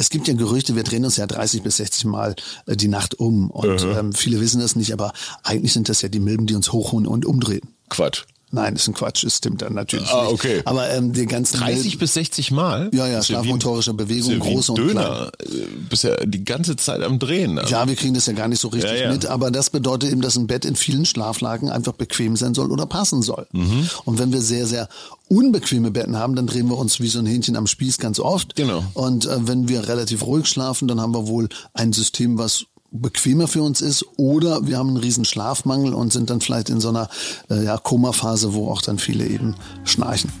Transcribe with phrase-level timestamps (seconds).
[0.00, 3.18] Es gibt ja Gerüchte, wir drehen uns ja 30 bis 60 Mal äh, die Nacht
[3.18, 3.50] um.
[3.50, 3.96] Und Mhm.
[3.96, 7.06] ähm, viele wissen das nicht, aber eigentlich sind das ja die Milben, die uns hochholen
[7.06, 7.68] und umdrehen.
[7.88, 8.24] Quatsch.
[8.50, 10.32] Nein, ist ein Quatsch, das stimmt dann natürlich Ah, nicht.
[10.32, 10.62] okay.
[10.64, 12.88] Aber ähm, die ganzen 30 Milben, bis 60 Mal?
[12.94, 15.30] Ja, ja, schlafmotorische Bewegung, große und Döner.
[15.38, 15.46] Äh,
[15.90, 17.56] Bist ja die ganze Zeit am Drehen.
[17.56, 17.64] ne?
[17.68, 19.12] Ja, wir kriegen das ja gar nicht so richtig Ja, ja.
[19.12, 22.72] mit, aber das bedeutet eben, dass ein Bett in vielen Schlaflagen einfach bequem sein soll
[22.72, 23.46] oder passen soll.
[23.52, 23.86] Mhm.
[24.06, 24.88] Und wenn wir sehr, sehr
[25.28, 28.56] unbequeme Betten haben, dann drehen wir uns wie so ein Hähnchen am Spieß ganz oft.
[28.56, 28.82] Genau.
[28.94, 33.48] Und äh, wenn wir relativ ruhig schlafen, dann haben wir wohl ein System, was bequemer
[33.48, 36.88] für uns ist oder wir haben einen riesen Schlafmangel und sind dann vielleicht in so
[36.88, 37.08] einer
[37.50, 40.32] äh, ja, Komaphase, wo auch dann viele eben schnarchen.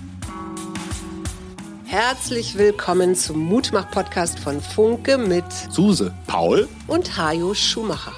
[1.84, 8.12] Herzlich willkommen zum Mutmach-Podcast von Funke mit Suse, Paul, und Hajo Schumacher.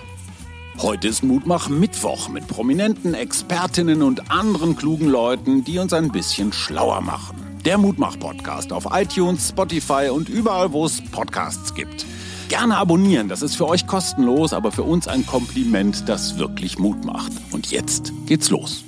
[0.78, 6.52] heute ist Mutmach Mittwoch mit prominenten Expertinnen und anderen klugen Leuten, die uns ein bisschen
[6.52, 7.36] schlauer machen.
[7.64, 12.06] Der Mutmach-Podcast auf iTunes, Spotify und überall, wo es Podcasts gibt.
[12.50, 17.04] Gerne abonnieren, das ist für euch kostenlos, aber für uns ein Kompliment, das wirklich Mut
[17.04, 17.30] macht.
[17.52, 18.82] Und jetzt geht's los.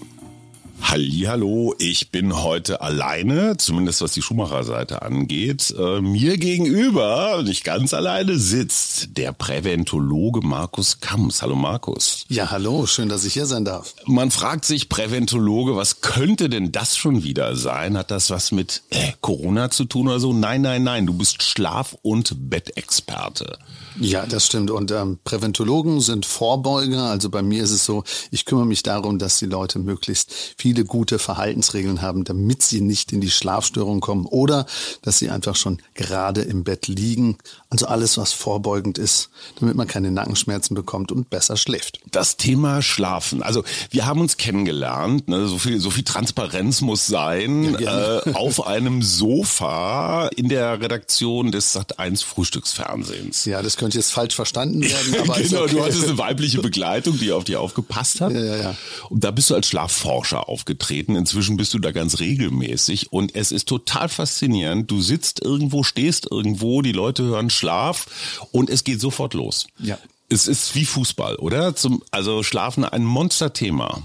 [0.83, 5.73] Hallihallo, ich bin heute alleine, zumindest was die Schumacher-Seite angeht.
[5.79, 11.41] Äh, mir gegenüber, nicht ganz alleine, sitzt der Präventologe Markus Kams.
[11.41, 12.27] Hallo Markus.
[12.29, 13.95] Ja, hallo, schön, dass ich hier sein darf.
[14.07, 17.97] Man fragt sich, Präventologe, was könnte denn das schon wieder sein?
[17.97, 20.33] Hat das was mit äh, Corona zu tun oder so?
[20.33, 23.59] Nein, nein, nein, du bist Schlaf- und Bettexperte.
[24.01, 24.71] Ja, das stimmt.
[24.71, 27.05] Und ähm, Präventologen sind Vorbeuger.
[27.05, 30.85] Also bei mir ist es so, ich kümmere mich darum, dass die Leute möglichst viele
[30.85, 34.67] gute Verhaltensregeln haben, damit sie nicht in die Schlafstörung kommen oder
[35.03, 37.39] dass sie einfach schon gerade im Bett liegen.
[37.70, 42.01] Also alles, was vorbeugend ist, damit man keine Nackenschmerzen bekommt und besser schläft.
[42.11, 43.43] Das Thema Schlafen.
[43.43, 45.29] Also wir haben uns kennengelernt.
[45.29, 45.47] Ne?
[45.47, 47.77] So viel, so viel Transparenz muss sein.
[47.79, 53.45] Ja, äh, auf einem Sofa in der Redaktion des Sat1 Frühstücksfernsehens.
[53.45, 55.75] Ja, das könnte jetzt falsch verstanden werden, aber genau, okay.
[55.75, 58.33] du hattest eine weibliche Begleitung, die auf dich aufgepasst hat.
[58.33, 58.77] Ja, ja, ja.
[59.09, 61.17] Und da bist du als Schlafforscher aufgetreten.
[61.17, 63.13] Inzwischen bist du da ganz regelmäßig.
[63.13, 64.89] Und es ist total faszinierend.
[64.89, 68.07] Du sitzt irgendwo, stehst irgendwo, die Leute hören Schlaf
[68.53, 69.67] und es geht sofort los.
[69.81, 69.98] Ja.
[70.33, 71.75] Es ist wie Fußball, oder?
[71.77, 74.03] Zum, also Schlafen ein Monsterthema.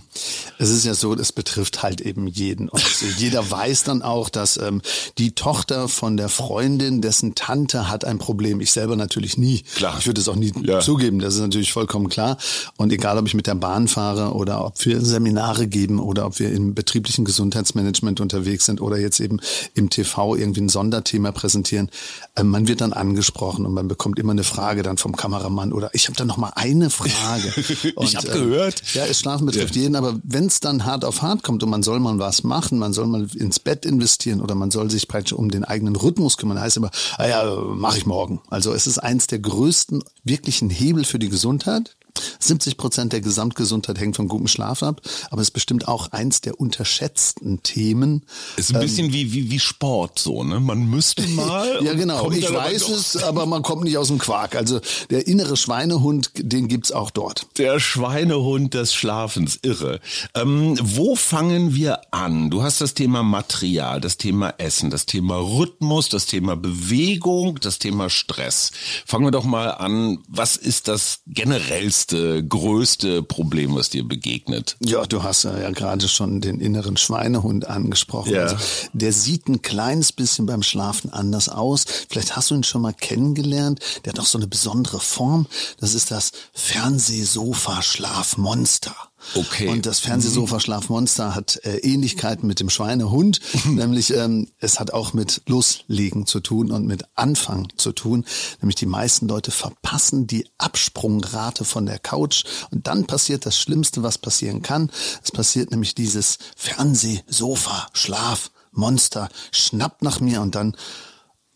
[0.59, 2.69] Es ist ja so, das betrifft halt eben jeden.
[2.69, 2.83] Und
[3.17, 4.81] jeder weiß dann auch, dass ähm,
[5.17, 8.59] die Tochter von der Freundin, dessen Tante hat ein Problem.
[8.61, 9.61] Ich selber natürlich nie.
[9.75, 9.95] Klar.
[9.99, 10.79] Ich würde es auch nie Ja.
[10.81, 11.19] zugeben.
[11.19, 12.37] Das ist natürlich vollkommen klar.
[12.75, 16.39] Und egal, ob ich mit der Bahn fahre oder ob wir Seminare geben oder ob
[16.39, 19.39] wir im betrieblichen Gesundheitsmanagement unterwegs sind oder jetzt eben
[19.75, 21.89] im TV irgendwie ein Sonderthema präsentieren,
[22.35, 25.89] äh, man wird dann angesprochen und man bekommt immer eine Frage dann vom Kameramann oder
[25.93, 27.53] ich habe da noch mal eine Frage.
[27.95, 28.81] Und, hab ähm, gehört.
[28.93, 31.83] Ja, es Schlafen betrifft jeden, aber wenn es dann hart auf hart kommt und man
[31.83, 35.33] soll mal was machen, man soll mal ins Bett investieren oder man soll sich praktisch
[35.33, 38.41] um den eigenen Rhythmus kümmern, heißt immer, ah ja, mache ich morgen.
[38.49, 41.96] Also es ist eins der größten wirklichen Hebel für die Gesundheit.
[42.39, 46.41] 70 Prozent der Gesamtgesundheit hängt von gutem Schlaf ab, aber es ist bestimmt auch eins
[46.41, 48.23] der unterschätzten Themen.
[48.55, 50.59] Ist ein bisschen wie, wie, wie Sport so, ne?
[50.59, 51.77] Man müsste mal.
[51.79, 52.31] Ähm, Ja, genau.
[52.31, 54.55] Ich weiß es, aber man kommt nicht aus dem Quark.
[54.55, 54.79] Also
[55.09, 57.47] der innere Schweinehund, den gibt's auch dort.
[57.57, 59.99] Der Schweinehund des Schlafens, irre.
[60.33, 62.49] Ähm, wo fangen wir an?
[62.49, 67.79] Du hast das Thema Material, das Thema Essen, das Thema Rhythmus, das Thema Bewegung, das
[67.79, 68.71] Thema Stress.
[69.05, 70.19] Fangen wir doch mal an.
[70.27, 74.77] Was ist das generellste, größte Problem, was dir begegnet?
[74.79, 78.33] Ja, du hast ja, ja gerade schon den inneren Schweinehund angesprochen.
[78.33, 78.43] Ja.
[78.43, 78.57] Also,
[78.93, 81.85] der sieht ein kleines bisschen beim Schlafen anders aus.
[82.09, 83.79] Vielleicht hast du ihn schon mal kennengelernt.
[84.05, 85.47] Der hat auch so eine besondere Form.
[85.79, 88.95] Das ist das Fernsehsofa-Schlafmonster.
[89.35, 89.67] Okay.
[89.67, 95.41] Und das Fernsehsofa-Schlafmonster hat äh, Ähnlichkeiten mit dem Schweinehund, nämlich ähm, es hat auch mit
[95.47, 98.25] Loslegen zu tun und mit Anfang zu tun.
[98.61, 104.01] Nämlich die meisten Leute verpassen die Absprungrate von der Couch und dann passiert das Schlimmste,
[104.03, 104.89] was passieren kann.
[105.23, 110.75] Es passiert nämlich dieses Fernsehsofa-Schlafmonster schnappt nach mir und dann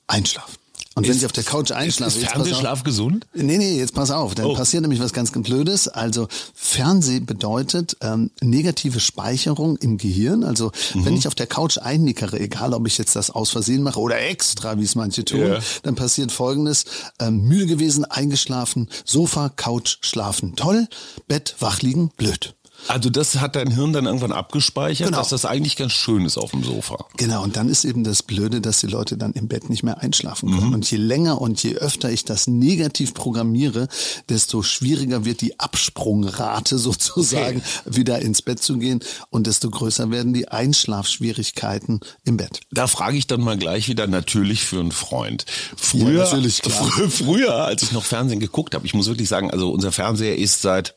[0.07, 0.60] einschlafen.
[0.93, 2.31] Und wenn Ist- ich auf der Couch einschlafe, ist auf.
[2.33, 3.25] Fernsehschlaf gesund?
[3.33, 4.53] Nee, nee, jetzt pass auf, dann Oh.
[4.55, 5.87] passiert nämlich was ganz, Blödes.
[5.87, 10.43] Also Fernseh bedeutet ähm, negative Speicherung im Gehirn.
[10.43, 11.05] Also Mhm.
[11.05, 14.19] wenn ich auf der Couch einnickere, egal ob ich jetzt das aus Versehen mache oder
[14.19, 15.59] extra, wie es manche tun, Ja.
[15.83, 16.83] dann passiert folgendes.
[17.19, 20.87] Ähm, müde gewesen, eingeschlafen, Sofa, Couch, schlafen, toll,
[21.27, 22.53] Bett, wach liegen, blöd.
[22.87, 25.19] Also das hat dein Hirn dann irgendwann abgespeichert, Genau.
[25.19, 27.05] dass das eigentlich ganz schön ist auf dem Sofa.
[27.17, 29.99] Genau, und dann ist eben das Blöde, dass die Leute dann im Bett nicht mehr
[30.01, 30.59] einschlafen Mhm.
[30.59, 30.73] können.
[30.73, 33.87] Und je länger und je öfter ich das negativ programmiere,
[34.29, 38.99] desto schwieriger wird die Absprungrate sozusagen, wieder ins Bett zu gehen
[39.29, 42.61] und desto größer werden die Einschlafschwierigkeiten im Bett.
[42.71, 45.45] Da frage ich dann mal gleich wieder natürlich für einen Freund.
[45.75, 46.25] Früher, Ja,
[47.09, 50.61] früher, als ich noch Fernsehen geguckt habe, ich muss wirklich sagen, also unser Fernseher ist
[50.61, 50.95] seit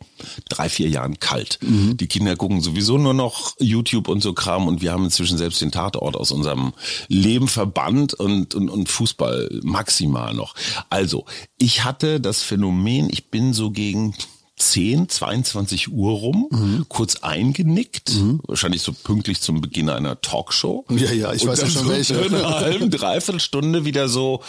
[0.49, 1.59] drei, vier Jahren kalt.
[1.63, 1.97] Mhm.
[1.97, 5.61] Die Kinder gucken sowieso nur noch YouTube und so Kram und wir haben inzwischen selbst
[5.61, 6.73] den Tatort aus unserem
[7.09, 10.55] Leben verbannt und, und, und Fußball maximal noch.
[10.91, 11.25] Also,
[11.59, 14.15] ich hatte das Phänomen, ich bin so gegen
[14.57, 16.87] 10, 22 Uhr rum, Mhm.
[16.89, 18.13] kurz eingenickt,
[18.47, 20.85] wahrscheinlich so pünktlich zum Beginn einer Talkshow.
[20.91, 22.15] Ja, ja, ich Und weiß ja schon so welche.
[22.15, 24.43] In einer halben, dreiviertel Stunde wieder so,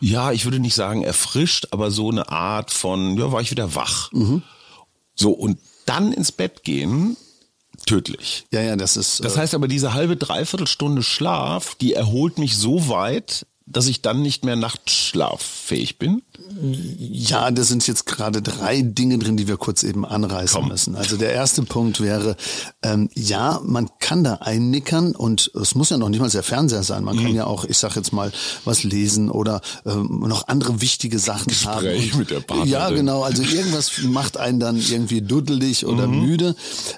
[0.00, 3.74] ja, ich würde nicht sagen erfrischt, aber so eine Art von, ja, war ich wieder
[3.74, 4.12] wach.
[4.12, 4.42] Mhm.
[5.18, 7.16] So, und dann ins Bett gehen,
[7.86, 8.46] tödlich.
[8.52, 9.24] Ja, ja, das ist.
[9.24, 13.86] Das äh, heißt aber, diese halbe, dreiviertel Stunde Schlaf, die erholt mich so weit, dass
[13.88, 16.22] ich dann nicht mehr nachtschlaffähig bin.
[16.98, 20.68] Ja, da sind jetzt gerade drei Dinge drin, die wir kurz eben anreißen Komm.
[20.68, 20.94] müssen.
[20.96, 22.36] Also der erste Punkt wäre,
[22.82, 26.82] ähm, ja, man kann da einnickern und es muss ja noch nicht mal der Fernseher
[26.82, 27.04] sein.
[27.04, 27.22] Man Mhm.
[27.22, 28.32] kann ja auch, ich sag jetzt mal,
[28.64, 31.84] was lesen oder ähm, noch andere wichtige Sachen haben.
[31.84, 32.70] Gespräch mit der Partnerin.
[32.72, 33.22] Ja, genau.
[33.22, 36.20] Also irgendwas macht einen dann irgendwie duddelig oder Mhm.
[36.24, 36.56] müde.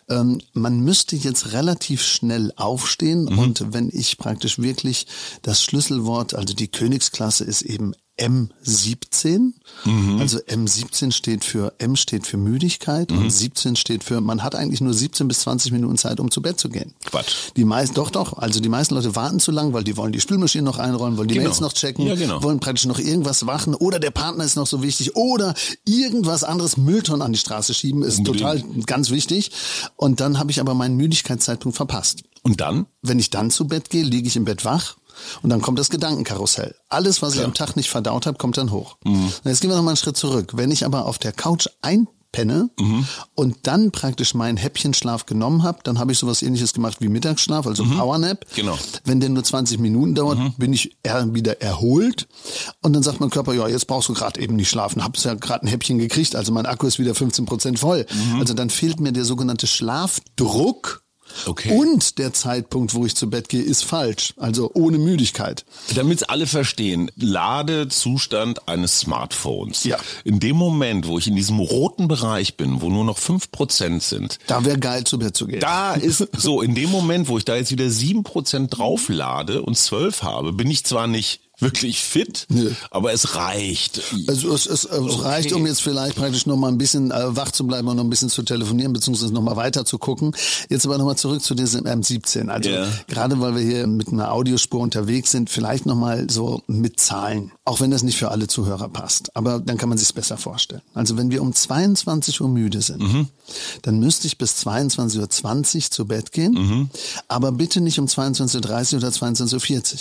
[0.08, 3.38] Ähm, man müsste jetzt relativ schnell aufstehen Mhm.
[3.38, 5.06] und wenn ich praktisch wirklich
[5.42, 9.52] das Schlüsselwort, also die Königsklasse ist eben M17.
[9.84, 10.18] Mhm.
[10.20, 13.18] Also M17 steht für, M steht für Müdigkeit Mhm.
[13.18, 16.42] und 17 steht für, man hat eigentlich nur 17 bis 20 Minuten Zeit, um zu
[16.42, 16.92] Bett zu gehen.
[17.04, 17.34] Quatsch.
[17.56, 20.20] Die meisten, doch, doch, also die meisten Leute warten zu lang, weil die wollen die
[20.20, 21.46] Spülmaschine noch einräumen, wollen die Genau.
[21.48, 22.42] Mails noch checken, Ja, genau.
[22.42, 26.76] wollen praktisch noch irgendwas machen oder der Partner ist noch so wichtig oder irgendwas anderes
[26.76, 28.40] Mülltonnen an die Straße schieben ist Unbedingt.
[28.40, 29.50] total ganz wichtig.
[29.96, 32.22] Und dann habe ich aber meinen Müdigkeitszeitpunkt verpasst.
[32.42, 32.86] Und dann?
[33.02, 34.96] Wenn ich dann zu Bett gehe, liege ich im Bett wach
[35.42, 36.74] und dann kommt das Gedankenkarussell.
[36.88, 38.96] Alles, was ich am Tag nicht verdaut habe, kommt dann hoch.
[39.04, 39.32] Mhm.
[39.44, 40.52] Jetzt gehen wir noch mal einen Schritt zurück.
[40.56, 43.06] Wenn ich aber auf der Couch einpenne Mhm.
[43.34, 47.66] und dann praktisch meinen Häppchenschlaf genommen habe, dann habe ich sowas ähnliches gemacht wie Mittagsschlaf,
[47.66, 48.46] also Powernap.
[48.54, 48.78] Genau.
[49.04, 52.28] Wenn der nur 20 Minuten dauert, bin ich eher wieder erholt
[52.82, 55.34] und dann sagt mein Körper, ja, jetzt brauchst du gerade eben nicht schlafen, hab's ja
[55.34, 58.06] gerade ein Häppchen gekriegt, also mein Akku ist wieder 15 Prozent voll.
[58.38, 61.02] Also dann fehlt mir der sogenannte Schlafdruck.
[61.46, 61.76] Okay.
[61.76, 64.34] Und der Zeitpunkt, wo ich zu Bett gehe, ist falsch.
[64.36, 65.64] Also ohne Müdigkeit.
[65.94, 69.84] Damit alle verstehen, Ladezustand eines Smartphones.
[69.84, 69.98] Ja.
[70.24, 74.38] In dem Moment, wo ich in diesem roten Bereich bin, wo nur noch 5% sind,
[74.46, 75.60] Da wäre geil, zu Bett zu gehen.
[75.60, 80.22] da ist so, in dem Moment, wo ich da jetzt wieder 7% drauflade und 12
[80.22, 82.70] habe, bin ich zwar nicht wirklich fit, Nö.
[82.90, 84.00] aber es reicht.
[84.28, 87.50] Also es, es, es reicht, um jetzt vielleicht praktisch noch mal ein bisschen äh, wach
[87.52, 90.34] zu bleiben und noch ein bisschen zu telefonieren, beziehungsweise noch mal weiter zu gucken.
[90.68, 92.48] Jetzt aber noch mal zurück zu diesem M17.
[92.48, 92.86] Also Ja.
[93.08, 97.52] gerade weil wir hier mit einer Audiospur unterwegs sind, vielleicht noch mal so mit Zahlen.
[97.64, 99.34] Auch wenn das nicht für alle Zuhörer passt.
[99.36, 100.82] Aber dann kann man sich besser vorstellen.
[100.94, 103.28] Also wenn wir um 22 Uhr müde sind,
[103.82, 106.90] dann müsste ich bis 22.20 Uhr zu Bett gehen.
[107.28, 109.98] Aber bitte nicht um 22.30 Uhr oder 22.40 Uhr.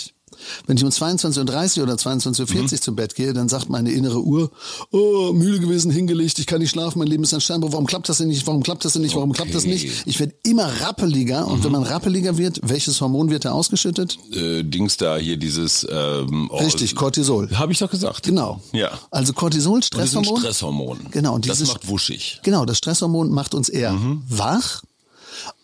[0.66, 4.22] Wenn ich um 22.30 Uhr oder 22.40 Uhr zu Bett gehe, dann sagt meine innere
[4.22, 4.50] Uhr,
[4.90, 8.08] oh, müde gewesen, hingelegt, ich kann nicht schlafen, mein Leben ist ein Steinbruch, warum klappt
[8.08, 10.06] das denn nicht, warum klappt das denn nicht, warum klappt das nicht?
[10.06, 14.18] Ich werde immer rappeliger und wenn man rappeliger wird, welches Hormon wird da ausgeschüttet?
[14.32, 17.50] Äh, Dings da hier dieses ähm, oh, Richtig, Cortisol.
[17.56, 18.24] Habe ich doch gesagt.
[18.24, 18.60] Genau.
[18.72, 18.90] Ja.
[19.10, 20.38] Also Cortisol, das Stresshormon.
[20.40, 20.98] Stresshormon.
[21.10, 22.40] Genau, und das dieses- macht wuschig.
[22.42, 24.22] Genau, das Stresshormon macht uns eher Mhm.
[24.28, 24.82] wach.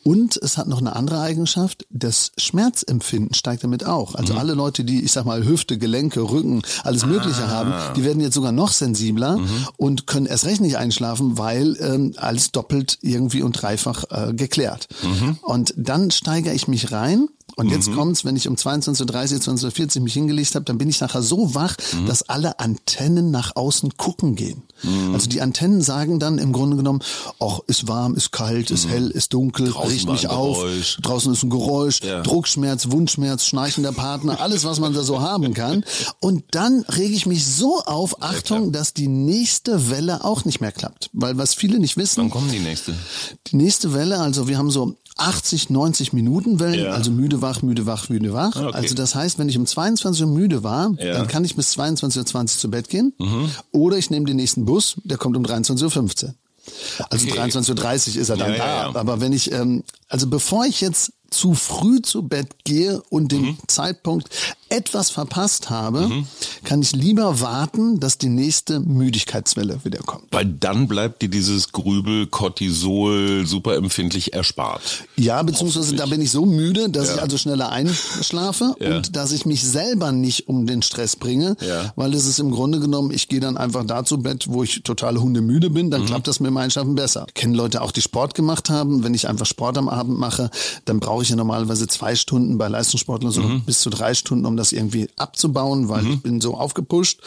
[0.06, 4.14] Und es hat noch eine andere Eigenschaft, das Schmerzempfinden steigt damit auch.
[4.14, 4.38] Also Mhm.
[4.38, 7.48] alle Leute, die, ich sag mal, Hüfte, Gelenke, Rücken, alles Mögliche Ah.
[7.48, 9.66] haben, die werden jetzt sogar noch sensibler Mhm.
[9.76, 14.86] und können erst recht nicht einschlafen, weil ähm, alles doppelt irgendwie und dreifach äh, geklärt.
[15.02, 15.38] Mhm.
[15.42, 20.12] Und dann steigere ich mich rein und jetzt kommt's, wenn ich um 22.30 22.40 mich
[20.12, 22.06] hingelegt habe, dann bin ich nachher so wach, Mhm.
[22.06, 24.62] dass alle Antennen nach außen gucken gehen.
[25.14, 27.00] Also die Antennen sagen dann im Grunde genommen,
[27.40, 29.70] ach, ist warm, ist kalt, ist hell, ist dunkel, Mhm.
[29.72, 30.98] Draußen mich ein auf, Geräusch.
[31.00, 32.20] draußen ist ein Geräusch, Ja.
[32.22, 35.84] Druckschmerz, Wundschmerz, schnarchender Partner, alles, was man da so haben kann.
[36.20, 40.72] Und dann rege ich mich so auf, Achtung, dass die nächste Welle auch nicht mehr
[40.72, 41.08] klappt.
[41.12, 42.92] Weil was viele nicht wissen, Wann kommt die nächste?
[43.46, 46.90] die nächste Welle, also wir haben so 80, 90 Minuten Wellen, Ja.
[46.90, 48.54] also müde, wach, müde, wach, müde, wach.
[48.56, 48.76] Ah, okay.
[48.76, 51.12] Also das heißt, wenn ich um 22 Uhr müde war, Ja.
[51.14, 51.16] Mhm.
[51.18, 53.14] dann kann ich bis 22.20 Uhr zu Bett gehen.
[53.72, 56.34] Oder ich nehme den nächsten Bus, der kommt um 23.15 Uhr.
[57.11, 57.40] Also Okay.
[57.40, 58.66] 23.30 Uhr ist er dann Ja, da.
[58.66, 58.96] ja, ja.
[58.96, 63.42] Aber wenn ich, ähm, also bevor ich jetzt zu früh zu Bett gehe und den
[63.42, 63.59] mhm.
[63.66, 64.28] Zeitpunkt
[64.68, 66.26] etwas verpasst habe, mhm.
[66.64, 70.25] kann ich lieber warten, dass die nächste Müdigkeitswelle wieder kommt.
[70.33, 75.04] Weil dann bleibt dir dieses Grübel, Cortisol superempfindlich erspart.
[75.16, 77.14] Ja, beziehungsweise da bin ich so müde, dass ja.
[77.14, 78.97] ich also schneller einschlafe ja.
[78.97, 81.92] und dass ich mich selber nicht um den Stress bringe, ja.
[81.95, 84.83] weil es ist im Grunde genommen, ich gehe dann einfach da zu Bett, wo ich
[84.83, 86.06] total hundemüde bin, dann mhm.
[86.06, 87.26] klappt das mit meinem Einschaffen besser.
[87.35, 90.50] Kennen Leute auch, die Sport gemacht haben, wenn ich einfach Sport am Abend mache,
[90.87, 93.62] dann brauche ich ja normalerweise zwei Stunden bei Leistungssportlern, so mhm.
[93.62, 96.12] bis zu drei Stunden, um das irgendwie abzubauen, weil mhm.
[96.12, 97.20] ich bin so aufgepusht.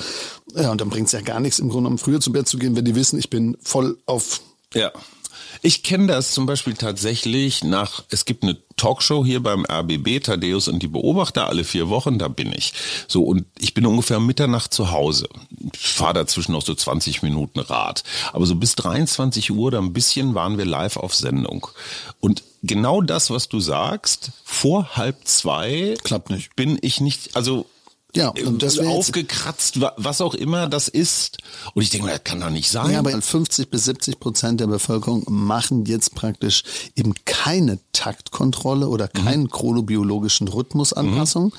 [0.55, 2.57] Ja, und dann bringt es ja gar nichts, im Grunde genommen früher zu Bett zu
[2.57, 4.41] gehen, wenn die wissen, ich bin voll auf
[4.73, 4.91] ja.
[5.61, 10.69] Ich kenne das zum Beispiel tatsächlich nach, es gibt eine Talkshow hier beim RBB, Thaddeus
[10.69, 12.73] und die Beobachter, alle vier Wochen, da bin ich.
[13.07, 15.27] So, und ich bin ungefähr Mitternacht zu Hause.
[15.73, 18.03] Ich fahre dazwischen noch so 20 Minuten Rad.
[18.31, 21.67] Aber so bis 23 Uhr oder ein bisschen waren wir live auf Sendung.
[22.21, 26.55] Und genau das, was du sagst, vor halb zwei klappt nicht.
[26.55, 27.65] Bin ich nicht, also
[28.15, 31.37] ja, und das aufgekratzt, was auch immer das ist.
[31.75, 32.91] Und ich denke, das kann doch nicht sein.
[32.91, 36.63] Ja, aber 50 bis 70 Prozent der Bevölkerung machen jetzt praktisch
[36.95, 39.23] eben keine Taktkontrolle oder mhm.
[39.25, 39.49] keinen mhm.
[39.51, 41.45] chronobiologischen Rhythmusanpassung.
[41.45, 41.51] Mhm.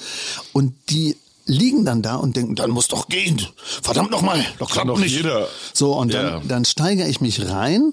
[0.52, 1.16] Und die
[1.46, 3.46] liegen dann da und denken, dann muss doch gehen.
[3.82, 5.14] Verdammt nochmal, doch kann doch nicht.
[5.14, 5.46] Jeder.
[5.72, 6.22] So, und ja.
[6.22, 7.92] dann, dann steigere ich mich rein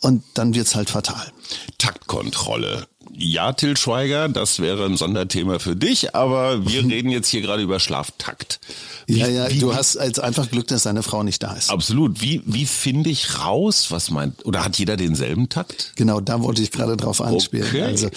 [0.00, 1.32] und dann wird's halt fatal.
[1.78, 2.86] Taktkontrolle.
[3.12, 7.62] Ja, Till Schweiger, das wäre ein Sonderthema für dich, aber wir reden jetzt hier gerade
[7.62, 8.60] über Schlaftakt.
[9.06, 11.70] Wie, ja, ja, wie, du hast als einfach Glück, dass deine Frau nicht da ist.
[11.70, 12.22] Absolut.
[12.22, 15.92] Wie, wie finde ich raus, was meint, oder hat jeder denselben Takt?
[15.96, 17.66] Genau, da wollte ich gerade drauf anspielen.
[17.66, 17.82] Okay.
[17.82, 18.08] Also,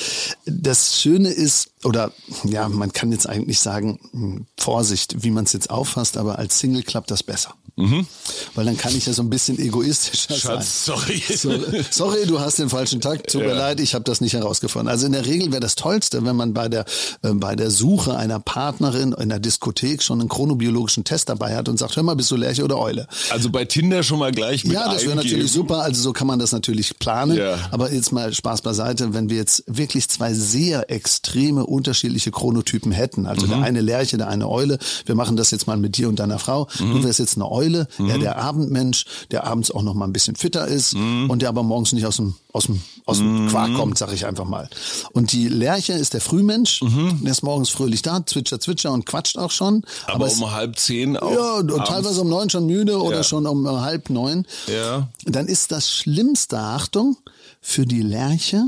[0.46, 2.12] das Schöne ist, oder
[2.44, 6.60] ja, man kann jetzt eigentlich sagen, hm, Vorsicht, wie man es jetzt auffasst, aber als
[6.60, 7.56] Single klappt das besser.
[7.76, 8.06] Mhm.
[8.54, 10.96] Weil dann kann ich ja so ein bisschen egoistischer Schatz, sein.
[10.96, 11.24] sorry.
[11.36, 11.52] So,
[11.90, 13.32] sorry, du hast den falschen Takt.
[13.32, 13.48] Tut ja.
[13.48, 14.90] mir leid, ich habe das nicht herausgefunden.
[14.90, 16.86] Also in der Regel wäre das Tollste, wenn man bei der,
[17.24, 21.68] äh, bei der Suche einer Partnerin in der Diskothek schon einen chronobiologischen Test dabei hat
[21.68, 23.08] und sagt, hör mal, bist du Lerche oder Eule?
[23.32, 25.82] Also bei Tinder schon mal gleich mit Ja, das wäre natürlich super.
[25.82, 27.38] Also so kann man das natürlich planen.
[27.38, 27.58] Ja.
[27.72, 33.26] Aber jetzt mal Spaß beiseite, wenn wir jetzt wirklich zwei sehr extreme unterschiedliche Chronotypen hätten.
[33.26, 33.52] Also mhm.
[33.52, 34.78] der eine Lerche, der eine Eule.
[35.06, 36.68] Wir machen das jetzt mal mit dir und deiner Frau.
[36.80, 36.94] Mhm.
[36.94, 38.08] Du wärst jetzt eine Eule Eule, mhm.
[38.08, 41.30] ja, der Abendmensch, der abends auch noch mal ein bisschen fitter ist mhm.
[41.30, 43.50] und der aber morgens nicht aus dem, aus dem, aus dem mhm.
[43.50, 44.70] Quark kommt, sag ich einfach mal.
[45.14, 47.20] Und die Lerche ist der Frühmensch, mhm.
[47.24, 49.84] der ist morgens fröhlich da, zwitscher, zwitscher und quatscht auch schon.
[50.08, 51.32] Aber, aber um halb zehn auch.
[51.32, 53.24] Ja, und teilweise um neun schon müde oder ja.
[53.24, 54.46] schon um halb neun.
[54.68, 55.08] Ja.
[55.26, 57.18] Dann ist das Schlimmste, Achtung,
[57.62, 58.66] für die Lerche,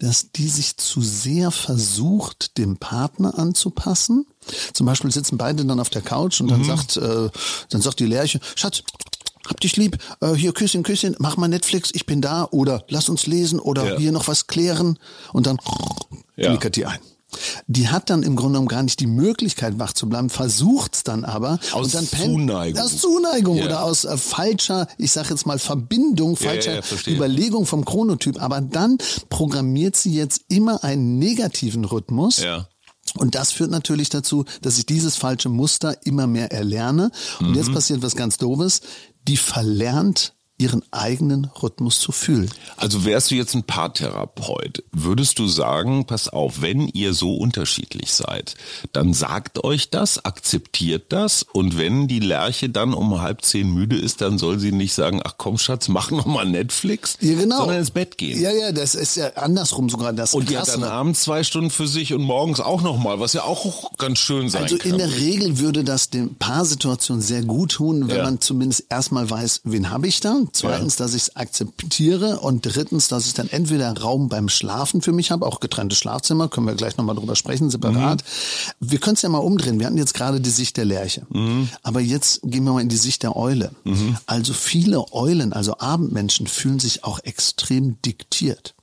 [0.00, 4.26] dass die sich zu sehr versucht, dem Partner anzupassen.
[4.72, 6.64] Zum Beispiel sitzen beide dann auf der Couch und dann mhm.
[6.64, 7.28] sagt, äh,
[7.68, 8.82] dann sagt die Lerche, Schatz,
[9.46, 13.08] hab dich lieb, äh, hier Küsschen, Küsschen, mach mal Netflix, ich bin da oder lass
[13.08, 13.98] uns lesen oder ja.
[13.98, 14.98] hier noch was klären
[15.32, 15.58] und dann
[16.36, 16.48] ja.
[16.48, 17.00] knickert die ein.
[17.66, 21.24] Die hat dann im Grunde genommen gar nicht die Möglichkeit, wach zu bleiben, versucht's dann
[21.24, 21.58] aber.
[21.72, 22.82] Aus und dann Zuneigung.
[22.82, 23.66] Aus Zuneigung ja.
[23.66, 28.42] oder aus äh, falscher, ich sag jetzt mal Verbindung, falscher ja, ja, Überlegung vom Chronotyp.
[28.42, 32.40] Aber dann programmiert sie jetzt immer einen negativen Rhythmus.
[32.40, 32.68] Ja.
[33.16, 37.10] Und das führt natürlich dazu, dass ich dieses falsche Muster immer mehr erlerne.
[37.40, 37.54] Und mhm.
[37.54, 38.82] jetzt passiert was ganz Doofes.
[39.26, 42.50] Die verlernt ihren eigenen Rhythmus zu fühlen.
[42.76, 48.12] Also wärst du jetzt ein Paartherapeut, würdest du sagen, pass auf, wenn ihr so unterschiedlich
[48.12, 48.56] seid,
[48.92, 53.96] dann sagt euch das, akzeptiert das und wenn die Lerche dann um halb zehn müde
[53.96, 57.60] ist, dann soll sie nicht sagen, ach komm Schatz, mach noch mal Netflix, ja, genau.
[57.60, 58.38] sondern ins Bett gehen.
[58.38, 60.34] Ja, ja, das ist ja andersrum sogar das.
[60.34, 63.32] Und die hat dann abends zwei Stunden für sich und morgens auch noch mal, was
[63.32, 64.92] ja auch ganz schön sein also kann.
[64.92, 68.24] Also in der Regel würde das den Paarsituation sehr gut tun, wenn ja.
[68.24, 70.36] man zumindest erstmal weiß, wen habe ich da?
[70.52, 75.12] Zweitens, dass ich es akzeptiere und drittens, dass ich dann entweder Raum beim Schlafen für
[75.12, 78.22] mich habe, auch getrennte Schlafzimmer, können wir gleich nochmal drüber sprechen, separat.
[78.22, 78.90] Mhm.
[78.90, 79.78] Wir können es ja mal umdrehen.
[79.78, 81.26] Wir hatten jetzt gerade die Sicht der Lerche.
[81.30, 81.68] Mhm.
[81.82, 83.72] Aber jetzt gehen wir mal in die Sicht der Eule.
[83.84, 84.16] Mhm.
[84.26, 88.74] Also viele Eulen, also Abendmenschen, fühlen sich auch extrem diktiert.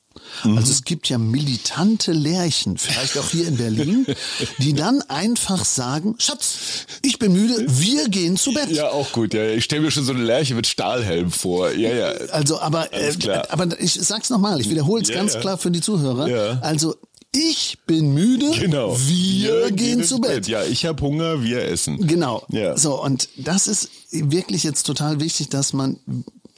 [0.44, 0.58] Mhm.
[0.58, 4.06] Also es gibt ja militante Lärchen, vielleicht auch hier in Berlin,
[4.60, 6.58] die dann einfach sagen, Schatz,
[7.02, 8.72] ich bin müde, wir gehen zu Bett.
[8.72, 9.34] Ja, auch gut.
[9.34, 11.72] Ja, ich stelle mir schon so eine Lerche mit Stahlhelm vor.
[11.72, 12.08] Ja, ja.
[12.32, 13.14] Also, aber, äh,
[13.50, 15.40] aber ich sag's nochmal, ich wiederhole es ja, ganz ja.
[15.40, 16.28] klar für die Zuhörer.
[16.28, 16.60] Ja.
[16.62, 16.96] Also
[17.34, 18.98] ich bin müde, genau.
[18.98, 20.32] wir, wir gehen, gehen zu Bett.
[20.32, 20.48] Bett.
[20.48, 22.08] Ja, ich habe Hunger, wir essen.
[22.08, 22.44] Genau.
[22.50, 22.78] Ja.
[22.78, 26.00] So, und das ist wirklich jetzt total wichtig, dass man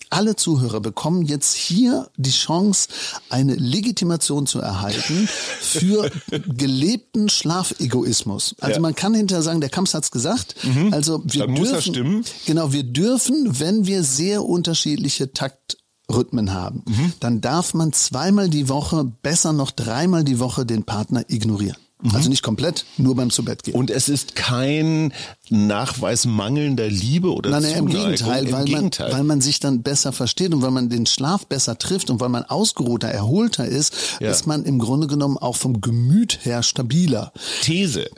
[0.09, 2.89] alle Zuhörer bekommen jetzt hier die Chance,
[3.29, 5.27] eine Legitimation zu erhalten
[5.61, 6.09] für
[6.47, 8.55] gelebten Schlafegoismus.
[8.59, 8.79] Also ja.
[8.81, 10.55] man kann hinterher sagen, der Kamps hat's gesagt.
[10.63, 10.93] Mhm.
[10.93, 12.25] Also wir Dann dürfen, muss stimmen.
[12.45, 15.77] Genau, wir dürfen, wenn wir sehr unterschiedliche Takt
[16.11, 16.83] Rhythmen haben,
[17.19, 21.77] dann darf man zweimal die Woche, besser noch dreimal die Woche den Partner ignorieren.
[22.13, 23.75] Also nicht komplett, nur beim zu Bett gehen.
[23.75, 25.11] Und es ist kein
[25.49, 27.87] Nachweis mangelnder Liebe oder Nein, nein, im.
[27.87, 29.09] Gegenteil, Im weil, Gegenteil.
[29.09, 32.21] Man, weil man sich dann besser versteht und weil man den Schlaf besser trifft und
[32.21, 34.31] weil man ausgeruhter, erholter ist, Ja.
[34.31, 37.33] ist man im Grunde genommen auch vom Gemüt her stabiler.
[37.63, 38.09] These.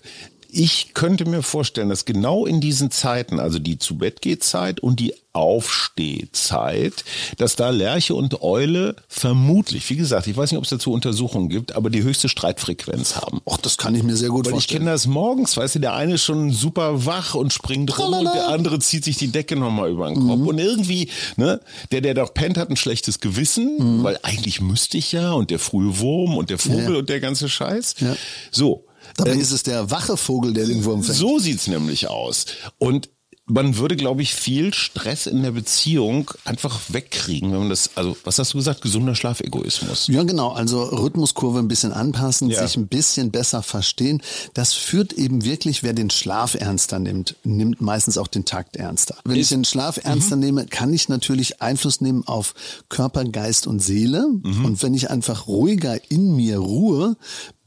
[0.54, 4.82] Ich könnte mir vorstellen, dass genau in diesen Zeiten, also die zu Bett geht Zeit
[4.82, 7.06] und die Aufstehzeit,
[7.38, 11.48] dass da Lerche und Eule vermutlich, wie gesagt, ich weiß nicht, ob es dazu Untersuchungen
[11.48, 13.40] gibt, aber die höchste Streitfrequenz haben.
[13.46, 14.80] Och, das kann ich mir sehr gut Weil ich vorstellen.
[14.82, 18.26] kenne das morgens, weißt du, der eine ist schon super wach und springt rum und
[18.34, 20.28] der andere zieht sich die Decke nochmal über den Mhm.
[20.28, 20.48] Kopf.
[20.50, 21.62] Und irgendwie, ne,
[21.94, 25.60] der, der doch pennt, hat ein schlechtes Gewissen, weil eigentlich müsste ich ja und der
[25.60, 26.94] frühe Wurm und der Vogel Mhm.
[26.94, 27.00] Ja.
[27.00, 27.96] und der ganze Scheiß.
[28.00, 28.16] Ja.
[28.52, 28.84] So.
[29.18, 31.18] Dabei Ähm, ist es der wache Vogel, der den Wurm fängt.
[31.18, 32.46] so sieht's nämlich aus.
[32.78, 33.10] Und
[33.48, 38.16] man würde, glaube ich, viel Stress in der Beziehung einfach wegkriegen, wenn man das, also
[38.24, 40.08] was hast du gesagt, gesunder Schlafegoismus.
[40.08, 40.50] Ja, genau.
[40.52, 42.66] Also Rhythmuskurve ein bisschen anpassen, Ja.
[42.66, 44.22] sich ein bisschen besser verstehen.
[44.54, 49.18] Das führt eben wirklich, wer den Schlaf ernster nimmt, nimmt meistens auch den Takt ernster.
[49.26, 52.54] Wenn ich den Schlaf ernster nehme, kann ich natürlich Einfluss nehmen auf
[52.88, 54.28] Körper, Geist und Seele.
[54.64, 57.18] Und wenn ich einfach ruhiger in mir ruhe,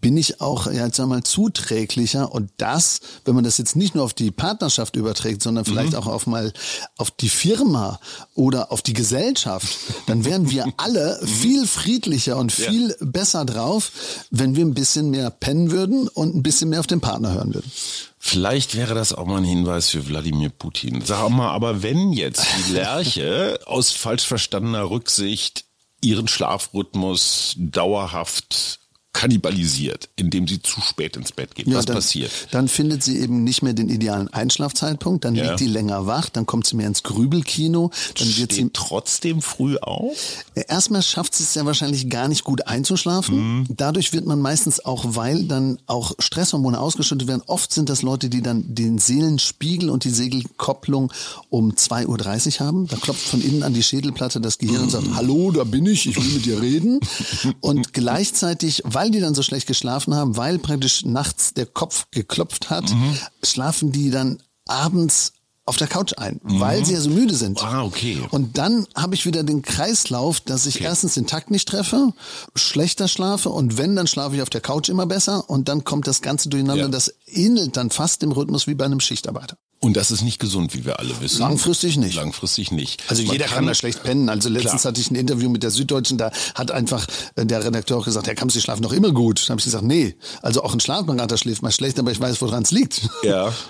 [0.05, 4.05] bin ich auch, ja, jetzt mal, zuträglicher und das, wenn man das jetzt nicht nur
[4.05, 6.53] auf die Partnerschaft überträgt, sondern vielleicht auch auf mal
[6.99, 7.99] auf die Firma
[8.35, 9.67] oder auf die Gesellschaft,
[10.07, 13.93] dann wären wir alle viel friedlicher und viel besser drauf,
[14.31, 17.55] wenn wir ein bisschen mehr pennen würden und ein bisschen mehr auf den Partner hören
[17.55, 17.73] würden.
[18.19, 21.01] Vielleicht wäre das auch mal ein Hinweis für Wladimir Putin.
[21.03, 25.65] Sag mal, aber wenn jetzt die Lerche aus falsch verstandener Rücksicht
[26.03, 28.84] ihren Schlafrhythmus dauerhaft
[29.15, 32.31] kannibalisiert, indem sie zu spät ins Bett geht, was dann, passiert?
[32.51, 35.45] Dann findet sie eben nicht mehr den idealen Einschlafzeitpunkt, dann Ja.
[35.49, 39.41] liegt die länger wach, dann kommt sie mehr ins Grübelkino, dann wird sie Steht trotzdem
[39.41, 40.45] früh auf?
[40.69, 43.61] Erstmal schafft sie es ja wahrscheinlich gar nicht gut einzuschlafen.
[43.61, 43.67] Mhm.
[43.71, 48.29] Dadurch wird man meistens auch, weil dann auch Stresshormone ausgeschüttet werden, oft sind das Leute,
[48.29, 51.13] die dann den Seelenspiegel und die Segelkopplung
[51.49, 52.87] um 2.30 Uhr haben.
[52.89, 56.07] Da klopft von innen an die Schädelplatte das Gehirn und sagt, hallo, da bin ich,
[56.09, 57.01] ich will mit dir reden.
[57.61, 62.71] Und gleichzeitig, weil die dann so schlecht geschlafen haben, weil praktisch nachts der Kopf geklopft
[62.71, 63.17] hat, Mhm.
[63.43, 65.33] schlafen die dann abends
[65.67, 67.63] auf der Couch ein, weil sie ja so müde sind.
[67.65, 68.21] Ah, okay.
[68.31, 72.13] Und dann habe ich wieder den Kreislauf, dass ich erstens den Takt nicht treffe,
[72.55, 76.07] schlechter schlafe und wenn, dann schlafe ich auf der Couch immer besser und dann kommt
[76.07, 76.85] das Ganze durcheinander.
[76.85, 76.89] Ja.
[76.91, 79.57] Das ähnelt dann fast dem Rhythmus wie bei einem Schichtarbeiter.
[79.85, 81.41] Und das ist nicht gesund, wie wir alle wissen.
[81.41, 82.15] Langfristig nicht.
[82.15, 83.03] Langfristig nicht.
[83.09, 84.31] Also Man jeder kann, da schlecht pennen.
[84.31, 84.93] Also letztens Klar.
[84.93, 87.07] hatte ich ein Interview mit der Süddeutschen, da hat einfach
[87.37, 89.45] äh, der Redakteur auch gesagt, Herr Kamps, Sie schlafen doch immer gut.
[89.45, 92.41] Da habe ich gesagt, nee, also auch ein Schlafberater schläft mal schlecht, aber ich weiß,
[92.41, 93.03] woran es liegt.
[93.23, 93.53] Ja.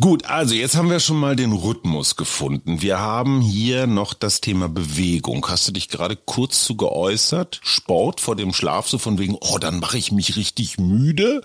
[0.00, 2.82] Gut, also jetzt haben wir schon mal den Rhythmus gefunden.
[2.82, 5.46] Wir haben hier noch das Thema Bewegung.
[5.48, 7.60] Hast du dich gerade kurz zu geäußert?
[7.62, 11.42] Sport vor dem Schlaf, so von wegen, oh, dann mache ich mich richtig müde.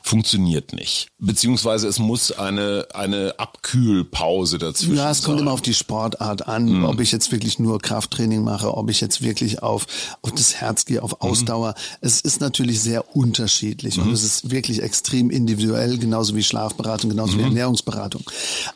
[0.00, 1.08] Funktioniert nicht.
[1.18, 5.42] Beziehungsweise es muss eine, eine Abkühlpause dazwischen Ja, es kommt sein.
[5.46, 6.84] immer auf die Sportart an, Mhm.
[6.84, 9.88] ob ich jetzt wirklich nur Krafttraining mache, ob ich jetzt wirklich auf,
[10.22, 11.30] auf das Herz gehe, auf Mhm.
[11.30, 11.74] Ausdauer.
[12.00, 17.32] Es ist natürlich sehr unterschiedlich und es ist wirklich extrem individuell, genauso wie Schlafberatung, genauso
[17.34, 17.38] Mhm.
[17.40, 17.87] wie Ernährungsberatung.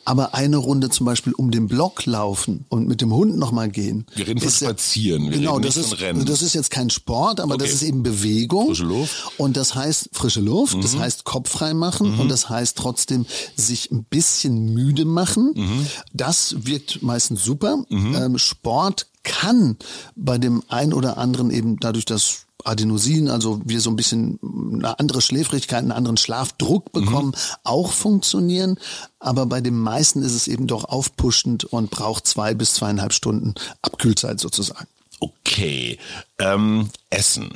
[0.05, 4.07] Aber eine Runde zum Beispiel um den Block laufen und mit dem Hund nochmal gehen.
[4.15, 6.25] Wir reden von Spazieren, wir genau, reden das nicht ist, Rennen.
[6.27, 7.75] das ist jetzt kein Sport, aber das Okay.
[7.77, 8.67] ist eben Bewegung.
[8.69, 9.15] Frische Luft.
[9.39, 10.83] Und das heißt frische Luft, Mhm.
[10.83, 15.53] das heißt Kopf frei machen und das heißt trotzdem sich ein bisschen müde machen.
[15.55, 15.87] Mhm.
[16.13, 17.85] Das wirkt meistens super.
[17.91, 19.77] Ähm, Sport kann
[20.17, 24.39] bei dem einen oder anderen eben dadurch, dass Adenosin, also wir so ein bisschen
[24.75, 28.79] eine andere Schläfrigkeit, einen anderen Schlafdruck bekommen, auch funktionieren.
[29.19, 33.55] Aber bei den meisten ist es eben doch aufpuschend und braucht zwei bis zweieinhalb Stunden
[33.83, 34.87] Abkühlzeit sozusagen.
[35.21, 35.99] Okay.
[36.39, 37.51] Ähm, Essen.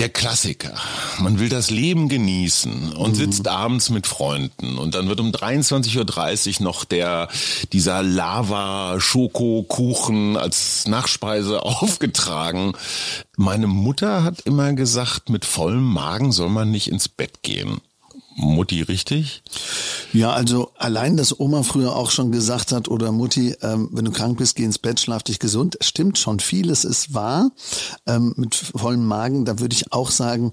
[0.00, 0.74] Der Klassiker.
[1.18, 6.60] Man will das Leben genießen und sitzt abends mit Freunden und dann wird um 23.30
[6.60, 7.28] Uhr noch der,
[7.74, 12.72] dieser Lava-Schokokuchen als Nachspeise aufgetragen.
[13.36, 17.82] Meine Mutter hat immer gesagt, mit vollem Magen soll man nicht ins Bett gehen.
[18.40, 19.42] Mutti, richtig?
[20.12, 24.10] Ja, also allein, dass Oma früher auch schon gesagt hat, oder Mutti, ähm, wenn du
[24.10, 25.76] krank bist, geh ins Bett, schlaf dich gesund.
[25.80, 27.50] Stimmt schon, vieles ist wahr.
[28.06, 30.52] Ähm, mit vollem Magen, da würde ich auch sagen,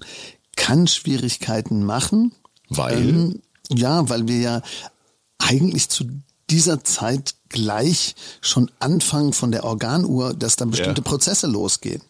[0.56, 2.32] kann Schwierigkeiten machen.
[2.68, 3.08] Weil?
[3.08, 4.62] Ähm, ja, weil wir ja
[5.38, 6.04] eigentlich zu
[6.50, 11.08] dieser Zeit gleich schon anfangen von der Organuhr, dass dann bestimmte Ja.
[11.08, 12.02] Prozesse losgehen.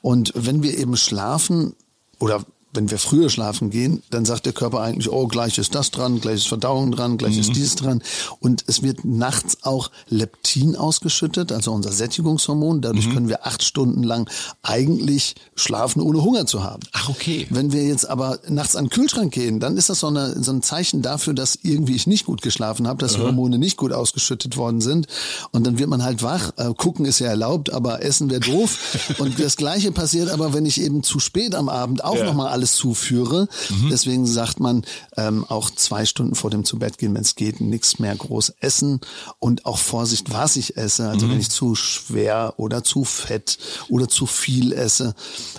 [0.00, 1.74] Und wenn wir eben schlafen
[2.18, 5.90] oder wenn wir früher schlafen gehen, dann sagt der Körper eigentlich, oh, gleich ist das
[5.90, 8.02] dran, gleich ist Verdauung dran, gleich ist dies dran.
[8.40, 12.80] Und es wird nachts auch Leptin ausgeschüttet, also unser Sättigungshormon.
[12.80, 14.28] Dadurch können wir acht Stunden lang
[14.62, 16.82] eigentlich schlafen, ohne Hunger zu haben.
[16.92, 17.46] Ach, okay.
[17.50, 20.52] Wenn wir jetzt aber nachts an den Kühlschrank gehen, dann ist das so, eine, so
[20.52, 23.92] ein Zeichen dafür, dass irgendwie ich nicht gut geschlafen habe, dass die Hormone nicht gut
[23.92, 25.06] ausgeschüttet worden sind.
[25.50, 26.52] Und dann wird man halt wach.
[26.56, 28.78] Äh, gucken ist ja erlaubt, aber essen wäre doof.
[29.18, 32.24] Und das Gleiche passiert aber, wenn ich eben zu spät am Abend auch Ja.
[32.24, 33.48] nochmal alles zuführe.
[33.90, 34.84] Deswegen sagt man
[35.16, 39.00] ähm, auch zwei Stunden vor dem Zubettgehen, wenn es geht, nichts mehr groß essen.
[39.40, 41.08] Und auch Vorsicht, was ich esse.
[41.08, 45.14] Also wenn ich zu schwer oder zu fett oder zu viel esse,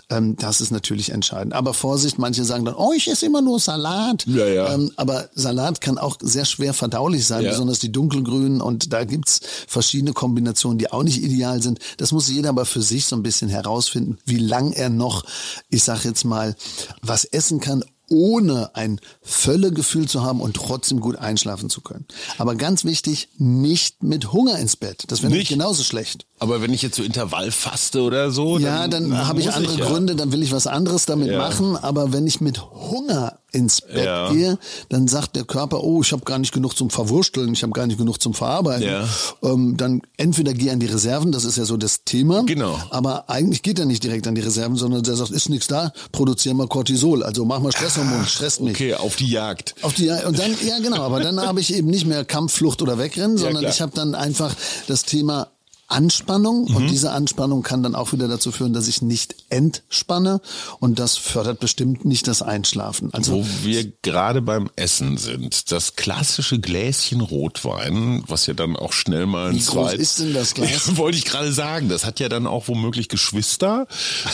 [0.09, 1.53] ähm, das ist natürlich entscheidend.
[1.53, 4.25] Aber Vorsicht, manche sagen dann, oh, ich esse immer nur Salat.
[4.25, 4.73] Ja, ja.
[4.73, 7.51] Ähm, aber Salat kann auch sehr schwer verdaulich sein, Ja.
[7.51, 8.61] besonders die dunkelgrünen.
[8.61, 11.79] Und da gibt's verschiedene Kombinationen, die auch nicht ideal sind.
[11.97, 15.23] Das muss jeder aber für sich so ein bisschen herausfinden, wie lang er noch,
[15.69, 16.55] ich sag jetzt mal,
[17.01, 22.05] was essen kann, ohne ein Völlegefühl zu haben und trotzdem gut einschlafen zu können.
[22.37, 25.05] Aber ganz wichtig, nicht mit Hunger ins Bett.
[25.07, 25.49] Das wäre Nicht?
[25.49, 26.25] genauso schlecht.
[26.39, 29.85] Aber wenn ich jetzt so Intervall faste oder so, Ja, dann habe ich andere ja.
[29.85, 31.37] Gründe, dann will ich was anderes damit Ja.
[31.39, 31.75] machen.
[31.77, 34.31] Aber wenn ich mit Hunger ins Bett Ja.
[34.31, 34.57] gehe,
[34.89, 37.87] dann sagt der Körper, oh, ich habe gar nicht genug zum Verwursteln, ich habe gar
[37.87, 38.87] nicht genug zum Verarbeiten.
[38.87, 39.07] Ja.
[39.43, 42.43] Ähm, dann entweder geh an die Reserven, das ist ja so das Thema.
[42.45, 42.77] Genau.
[42.89, 45.93] Aber eigentlich geht er nicht direkt an die Reserven, sondern der sagt, ist nichts da,
[46.11, 47.23] produzieren wir Cortisol.
[47.23, 48.75] Also mach mal Stresshormon, stresst mich.
[48.75, 49.75] Okay, auf die Jagd.
[49.83, 52.81] Auf die, und dann, ja genau, aber dann habe ich eben nicht mehr Kampf, Flucht
[52.81, 53.71] oder Wegrennen, sondern klar.
[53.73, 54.53] ich habe dann einfach
[54.87, 55.47] das Thema
[55.93, 56.75] Anspannung Mhm.
[56.75, 60.41] und diese Anspannung kann dann auch wieder dazu führen, dass ich nicht entspanne
[60.79, 63.13] und das fördert bestimmt nicht das Einschlafen.
[63.13, 68.91] Also Wo wir gerade beim Essen sind, das klassische Gläschen Rotwein, was ja dann auch
[68.93, 70.97] schnell mal ein Wie groß zweit- ist denn das Glas?
[70.97, 73.87] Wollte ich gerade sagen, das hat ja dann auch womöglich Geschwister.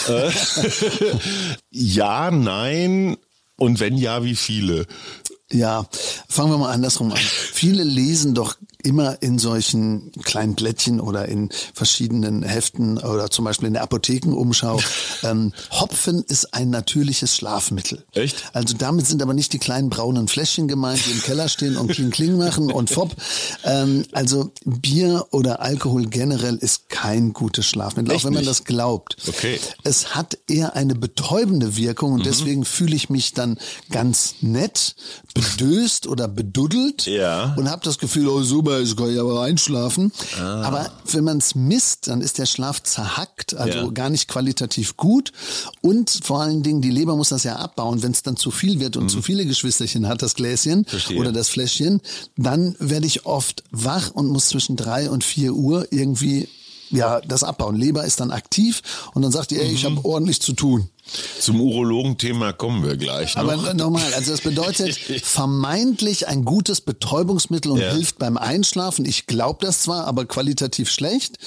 [0.08, 0.32] Äh,
[1.72, 3.18] ja, nein
[3.58, 4.86] und wenn ja, wie viele?
[5.52, 5.86] Ja,
[6.28, 7.18] fangen wir mal andersrum an.
[7.18, 13.68] Viele lesen doch immer in solchen kleinen Blättchen oder in verschiedenen Heften oder zum Beispiel
[13.68, 14.80] in der Apothekenumschau.
[15.24, 18.06] ähm, Hopfen ist ein natürliches Schlafmittel.
[18.14, 18.44] Echt?
[18.54, 21.92] Also damit sind aber nicht die kleinen braunen Fläschchen gemeint, die im Keller stehen und
[21.92, 23.16] kling kling machen und fopp.
[23.66, 28.50] Ähm, also Bier oder Alkohol generell ist kein gutes Schlafmittel, Echt auch wenn man nicht?
[28.50, 29.18] das glaubt.
[29.28, 29.60] Okay.
[29.84, 32.16] Es hat eher eine betäubende Wirkung Mhm.
[32.20, 33.58] und deswegen fühle ich mich dann
[33.92, 34.96] ganz nett,
[35.34, 37.54] bedöst oder beduddelt Ja.
[37.58, 40.12] und habe das Gefühl, oh super, ich kann ja aber einschlafen.
[40.40, 43.88] Aber wenn man es misst, dann ist der Schlaf zerhackt, also Ja.
[43.90, 45.32] gar nicht qualitativ gut
[45.82, 48.04] und vor allen Dingen die Leber muss das ja abbauen.
[48.04, 50.86] Wenn es dann zu viel wird und zu viele Geschwisterchen hat, das Gläschen Mhm.
[50.86, 51.20] Verstehe.
[51.20, 52.02] oder das Fläschchen,
[52.38, 56.48] dann werde ich oft wach und muss zwischen drei und vier Uhr irgendwie
[56.92, 57.76] ja, das abbauen.
[57.76, 58.82] Leber ist dann aktiv
[59.14, 59.98] und dann sagt die, ey, ich Mhm.
[59.98, 60.90] habe ordentlich zu tun.
[61.40, 63.42] Zum Urologenthema kommen wir gleich noch.
[63.52, 67.92] Aber nochmal, also das bedeutet vermeintlich ein gutes Betäubungsmittel und Ja.
[67.94, 69.06] hilft beim Einschlafen.
[69.06, 71.38] Ich glaube das zwar, aber qualitativ schlecht.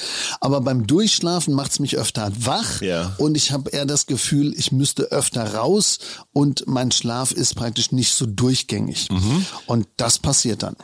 [0.40, 3.14] Aber beim Durchschlafen macht es mich öfter wach Ja.
[3.18, 5.98] und ich habe eher das Gefühl, ich müsste öfter raus
[6.32, 9.08] und mein Schlaf ist praktisch nicht so durchgängig.
[9.12, 9.46] Mhm.
[9.66, 10.74] Und das passiert dann.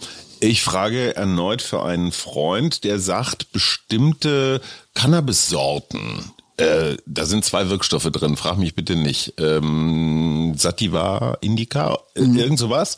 [0.41, 4.61] Ich frage erneut für einen Freund, der sagt, bestimmte
[4.95, 9.35] Cannabissorten, äh, da sind zwei Wirkstoffe drin, frag mich bitte nicht.
[9.39, 12.97] Ähm, Sativa, Indica, äh, irgend sowas.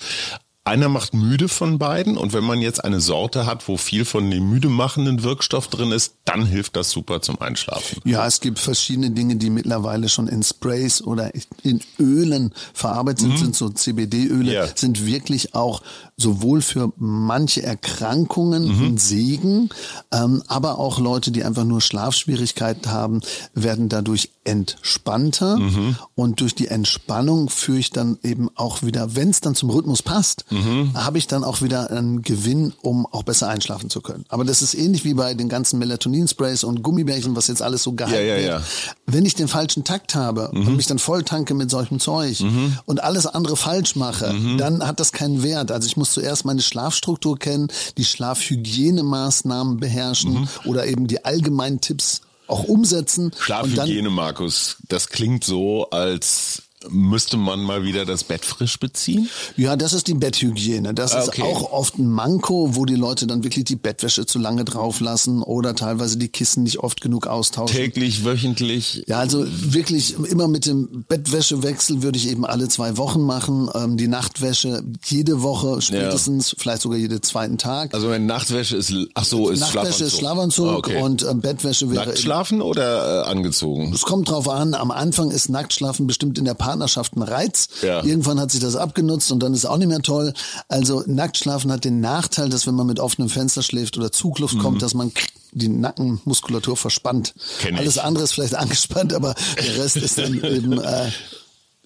[0.63, 4.31] Einer macht müde von beiden und wenn man jetzt eine Sorte hat, wo viel von
[4.31, 7.99] dem müde machenden Wirkstoff drin ist, dann hilft das super zum Einschlafen.
[8.05, 13.39] Ja, es gibt verschiedene Dinge, die mittlerweile schon in Sprays oder in Ölen verarbeitet sind,
[13.39, 14.53] sind so CBD-Öle, Mhm.
[14.53, 14.67] Ja.
[14.75, 15.81] sind wirklich auch
[16.19, 18.85] sowohl für manche Erkrankungen Mhm.
[18.85, 19.71] ein Segen,
[20.13, 23.23] ähm, aber auch Leute, die einfach nur Schlafschwierigkeiten haben,
[23.55, 25.97] werden dadurch entspannter Mhm.
[26.15, 30.03] und durch die Entspannung führe ich dann eben auch wieder, wenn es dann zum Rhythmus
[30.03, 30.93] passt, Mhm.
[30.95, 34.25] habe ich dann auch wieder einen Gewinn, um auch besser einschlafen zu können.
[34.29, 37.93] Aber das ist ähnlich wie bei den ganzen Melatonin-Sprays und Gummibärchen, was jetzt alles so
[37.93, 38.47] gehypt Ja, ja, wird.
[38.49, 38.63] ja.
[39.07, 42.43] Wenn ich den falschen Takt habe und mich dann voll tanke mit solchem Zeug
[42.87, 45.71] und alles andere falsch mache, dann hat das keinen Wert.
[45.71, 52.23] Also ich muss zuerst meine Schlafstruktur kennen, die Schlafhygienemaßnahmen beherrschen oder eben die allgemeinen Tipps
[52.51, 53.33] auch umsetzen.
[53.39, 59.29] Schlafhygiene, Markus, das klingt so, als müsste man mal wieder das Bett frisch beziehen.
[59.57, 60.95] Ja, das ist die Betthygiene.
[60.95, 61.43] Das Ah, ist okay.
[61.43, 65.43] auch oft ein Manko, wo die Leute dann wirklich die Bettwäsche zu lange drauf lassen
[65.43, 67.77] oder teilweise die Kissen nicht oft genug austauschen.
[67.77, 69.05] Täglich, wöchentlich.
[69.07, 73.69] Ja, also wirklich immer mit dem Bettwäschewechsel würde ich eben alle zwei Wochen machen.
[73.75, 77.93] Ähm, die Nachtwäsche jede Woche spätestens, vielleicht sogar jeden zweiten Tag.
[77.95, 80.21] Also wenn Nachtwäsche ist, ach so, ist Nachtwäsche ist Schlafanzug.
[80.21, 81.03] Schlafanzug Ah, okay.
[81.03, 83.93] und ähm, Bettwäsche wäre Nackt schlafen oder äh, angezogen?
[83.95, 87.69] Es kommt drauf an, am Anfang ist Nacktschlafen bestimmt in der Partnerschaft ein Reiz.
[87.83, 88.05] Ja.
[88.05, 90.33] Irgendwann hat sich das abgenutzt und dann ist es auch nicht mehr toll.
[90.69, 94.83] Also Nacktschlafen hat den Nachteil, dass wenn man mit offenem Fenster schläft oder Zugluft kommt,
[94.83, 95.11] dass man
[95.51, 97.35] die Nackenmuskulatur verspannt.
[97.35, 97.63] Mhm.
[97.63, 97.81] Kenn ich.
[97.81, 101.11] Alles andere ist vielleicht angespannt, aber der Rest ist dann eben äh,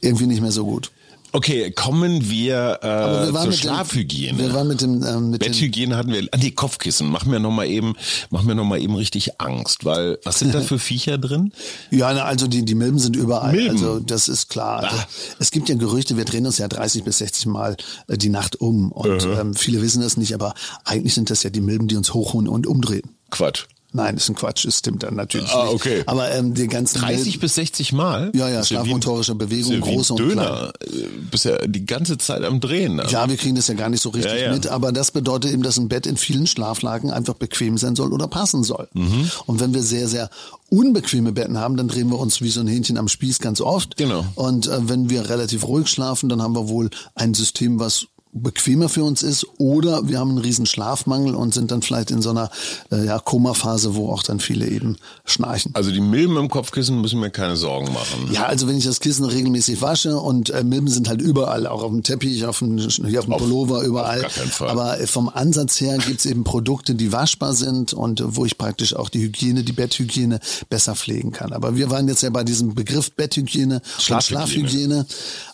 [0.03, 0.90] irgendwie nicht mehr so gut.
[1.37, 4.38] Okay, kommen wir, äh, wir zur mit dem- Schlafhygiene.
[4.38, 7.09] wir waren mit dem, ähm, mit dem Betthygiene hatten wir, ah, nee, Kopfkissen.
[7.11, 7.94] Mach mir noch mal eben,
[8.31, 11.53] mach mir noch mal eben richtig Angst, weil was sind da für Viecher drin?
[11.90, 13.51] Ja, na, also die, die Milben sind überall.
[13.53, 13.73] Milben?
[13.73, 14.85] Also das ist klar.
[14.85, 15.07] Also, Ah.
[15.40, 18.61] es gibt ja Gerüchte, wir drehen uns ja 30 bis 60 Mal äh, die Nacht
[18.61, 18.92] um.
[18.92, 22.14] Und ähm, viele wissen das nicht, aber eigentlich sind das ja die Milben, die uns
[22.14, 23.11] hochholen und umdrehen.
[23.31, 23.64] Quatsch.
[23.96, 25.74] Nein, das ist ein Quatsch, das stimmt dann natürlich Ah, nicht.
[25.74, 26.02] okay.
[26.07, 28.33] Aber ähm, die ganzen 30 Milben, bis 60 Mal?
[28.35, 30.72] Ja, ja, schlafmotorische Bewegung, große und Döner.
[30.80, 30.88] Äh,
[31.30, 32.96] Bist ja die ganze Zeit am Drehen.
[32.96, 33.07] ne?
[33.09, 34.52] Ja, wir kriegen das ja gar nicht so richtig Ja, ja.
[34.52, 38.12] mit, aber das bedeutet eben, dass ein Bett in vielen Schlaflagen einfach bequem sein soll
[38.12, 38.88] oder passen soll.
[38.94, 39.30] Mhm.
[39.46, 40.28] Und wenn wir sehr, sehr
[40.70, 43.96] unbequeme Betten haben, dann drehen wir uns wie so ein Hähnchen am Spieß ganz oft.
[43.96, 44.24] Genau.
[44.35, 48.88] Und äh, wenn wir relativ ruhig schlafen, dann haben wir wohl ein System, was bequemer
[48.88, 52.31] für uns ist oder wir haben einen riesen Schlafmangel und sind dann vielleicht in so
[52.31, 52.51] einer
[52.90, 55.70] äh, ja, Komaphase, wo auch dann viele eben schnarchen.
[55.75, 58.31] Also die Milben im Kopfkissen müssen mir keine Sorgen machen.
[58.33, 61.83] Ja, also wenn ich das Kissen regelmäßig wasche und äh, Milben sind halt überall, auch
[61.85, 64.25] auf dem Teppich, auf dem, hier auf dem Auf- Pullover, überall.
[64.25, 64.68] auf gar keinen Fall.
[64.70, 68.59] Aber äh, vom Ansatz her gibt's eben Produkte, die waschbar sind und äh, wo ich
[68.59, 71.53] praktisch auch die Hygiene, die Betthygiene besser pflegen kann.
[71.53, 74.68] Aber wir waren jetzt ja bei diesem Begriff Betthygiene und Schlafhygiene.
[74.68, 75.07] Schlafhygiene.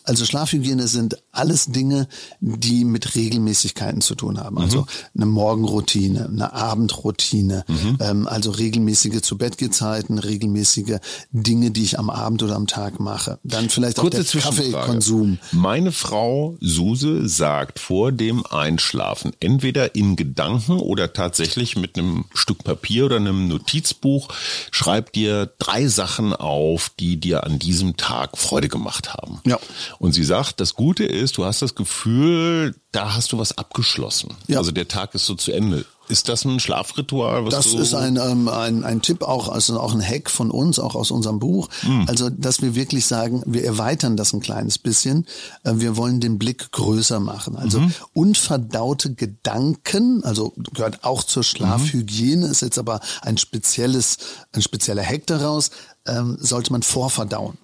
[0.04, 2.08] Also Schlafhygiene sind alles Dinge,
[2.40, 4.58] die mit Regelmäßigkeiten zu tun haben.
[4.58, 7.64] Also eine Morgenroutine, eine Abendroutine,
[8.00, 10.98] ähm, also regelmäßige zu Bettgezeiten, regelmäßige
[11.32, 13.38] Dinge, die ich am Abend oder am Tag mache.
[13.44, 14.70] Dann vielleicht auch Kurze der Zwischenfrage.
[14.72, 15.38] Kaffeekonsum.
[15.52, 22.64] Meine Frau Suse sagt vor dem Einschlafen, entweder in Gedanken oder tatsächlich mit einem Stück
[22.64, 24.28] Papier oder einem Notizbuch,
[24.70, 29.40] schreib dir drei Sachen auf, die dir an diesem Tag Freude gemacht haben.
[29.46, 29.58] Ja.
[29.98, 32.59] Und sie sagt, das Gute ist, du hast das Gefühl,
[32.92, 34.36] da hast du was abgeschlossen.
[34.46, 34.58] Ja.
[34.58, 35.84] Also der Tag ist so zu Ende.
[36.08, 37.44] Ist das ein Schlafritual?
[37.50, 40.96] Das ist ein, ähm, ein, ein Tipp auch, also auch ein Hack von uns, auch
[40.96, 41.68] aus unserem Buch.
[42.08, 45.26] Also, dass wir wirklich sagen, wir erweitern das ein kleines bisschen.
[45.62, 47.54] Äh, Wir wollen den Blick größer machen.
[47.56, 47.80] Also
[48.12, 54.18] unverdaute Gedanken, also gehört auch zur Schlafhygiene, ist jetzt aber ein spezielles,
[54.52, 55.70] ein spezieller Hack daraus,
[56.06, 57.56] ähm, sollte man vorverdauen.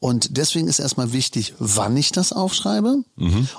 [0.00, 3.04] Und deswegen ist erstmal wichtig, wann ich das aufschreibe.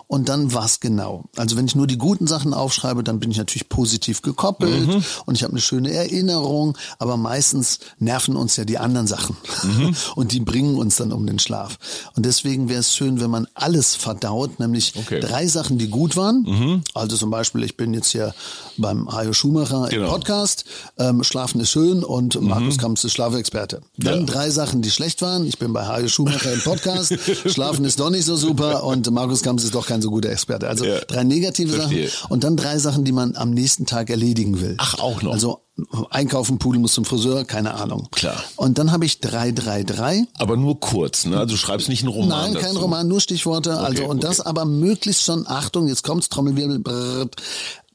[0.07, 1.23] Und dann was genau.
[1.37, 4.89] Also wenn ich nur die guten Sachen aufschreibe, dann bin ich natürlich positiv gekoppelt.
[5.25, 9.37] Und ich habe eine schöne Erinnerung, aber meistens nerven uns ja die anderen Sachen.
[10.15, 11.77] Und die bringen uns dann um den Schlaf.
[12.15, 15.19] Und deswegen wäre es schön, wenn man alles verdaut, nämlich Okay.
[15.19, 16.83] drei Sachen, die gut waren.
[16.93, 18.33] Also zum Beispiel, ich bin jetzt hier
[18.77, 20.09] beim Hajo Schumacher im Genau.
[20.11, 20.65] Podcast,
[20.97, 23.81] ähm, Schlafen ist schön und Markus Kamps ist Schlafexperte.
[23.97, 24.25] Dann Ja.
[24.25, 25.45] drei Sachen, die schlecht waren.
[25.45, 27.13] Ich bin bei Hajo Schumacher im Podcast.
[27.47, 30.67] Schlafen ist doch nicht so super und Markus Kamps ist doch kein so guter Experte.
[30.67, 30.99] Also Ja.
[31.07, 32.09] drei negative Verstehe.
[32.09, 34.75] Sachen und dann drei Sachen, die man am nächsten Tag erledigen will.
[34.77, 35.33] Ach, auch noch.
[35.33, 35.61] Also
[36.09, 38.07] einkaufen, Pudel muss zum Friseur, keine Ahnung.
[38.11, 38.41] Klar.
[38.55, 40.25] Und dann habe ich drei, drei, drei.
[40.37, 41.37] aber nur kurz, ne?
[41.37, 42.29] Also du schreibst nicht einen Roman.
[42.29, 42.79] Nein, kein dazu.
[42.79, 43.77] Roman, nur Stichworte.
[43.77, 44.49] also und das okay.
[44.49, 47.27] aber möglichst schon, Achtung, jetzt kommt's, Trommelwirbel, brrr,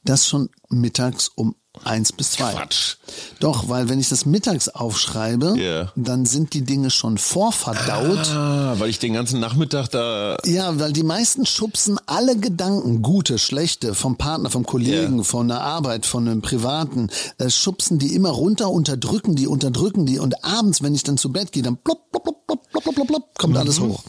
[0.03, 2.51] das schon mittags um eins bis zwei.
[2.51, 2.97] Quatsch.
[3.39, 5.91] Doch, weil wenn ich das mittags aufschreibe, Ja.
[5.95, 8.29] dann sind die Dinge schon vorverdaut.
[8.29, 13.39] Ah, weil ich den ganzen Nachmittag da Ja, weil die meisten schubsen alle Gedanken, gute,
[13.39, 15.23] schlechte, vom Partner, vom Kollegen, Ja.
[15.23, 20.19] von der Arbeit, von einem Privaten, äh, schubsen die immer runter, unterdrücken die, unterdrücken die
[20.19, 22.40] und abends, wenn ich dann zu Bett gehe, dann plopp, plopp, plopp,
[22.83, 24.03] plopp, plopp, plopp, plopp, kommt alles hoch.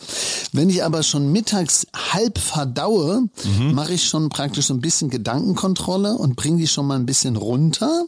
[0.52, 3.28] Wenn ich aber schon mittags halb verdaue,
[3.72, 7.36] mache ich schon praktisch so ein bisschen Gedankenkontrolle und bringe die schon mal ein bisschen
[7.36, 8.04] runter.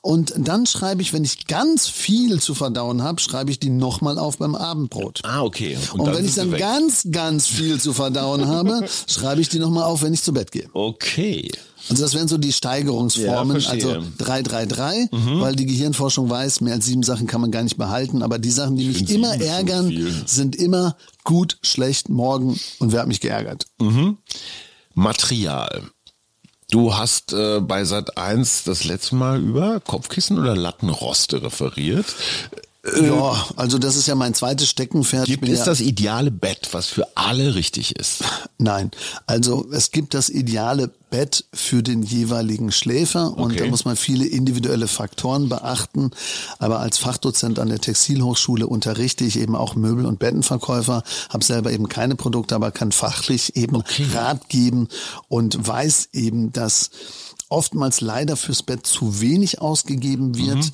[0.00, 4.18] Und dann schreibe ich, wenn ich ganz viel zu verdauen habe, schreibe ich die nochmal
[4.18, 5.20] auf beim Abendbrot.
[5.24, 5.76] Ah, okay.
[5.92, 10.02] Und, wenn ich dann ganz, ganz viel zu verdauen habe, schreibe ich die nochmal auf,
[10.02, 10.68] wenn ich zu Bett gehe.
[10.72, 11.50] Okay.
[11.88, 13.60] Also das wären so die Steigerungsformen.
[13.60, 14.12] Ja, also verstehe.
[14.18, 15.08] 333,
[15.40, 18.22] weil die Gehirnforschung weiß, mehr als sieben Sachen kann man gar nicht behalten.
[18.22, 20.22] Aber die Sachen, die mich finde immer ärgern, viel.
[20.26, 23.66] sind immer gut, schlecht, morgen und wer hat mich geärgert?
[24.94, 25.82] Material.
[26.70, 32.06] Du hast äh, bei Sat 1 das letzte Mal über Kopfkissen oder Lattenroste referiert.
[33.00, 35.26] Ja, also das ist ja mein zweites Steckenpferd.
[35.26, 38.24] Gibt es ja, das ideale Bett, was für alle richtig ist?
[38.58, 38.90] Nein,
[39.26, 43.64] also es gibt das ideale Bett für den jeweiligen Schläfer und Okay.
[43.64, 46.10] da muss man viele individuelle Faktoren beachten.
[46.58, 51.72] Aber als Fachdozent an der Textilhochschule unterrichte ich eben auch Möbel- und Bettenverkäufer, habe selber
[51.72, 53.82] eben keine Produkte, aber kann fachlich eben
[54.14, 54.88] Rat geben
[55.28, 56.90] und weiß eben, dass
[57.48, 60.72] oftmals leider fürs Bett zu wenig ausgegeben wird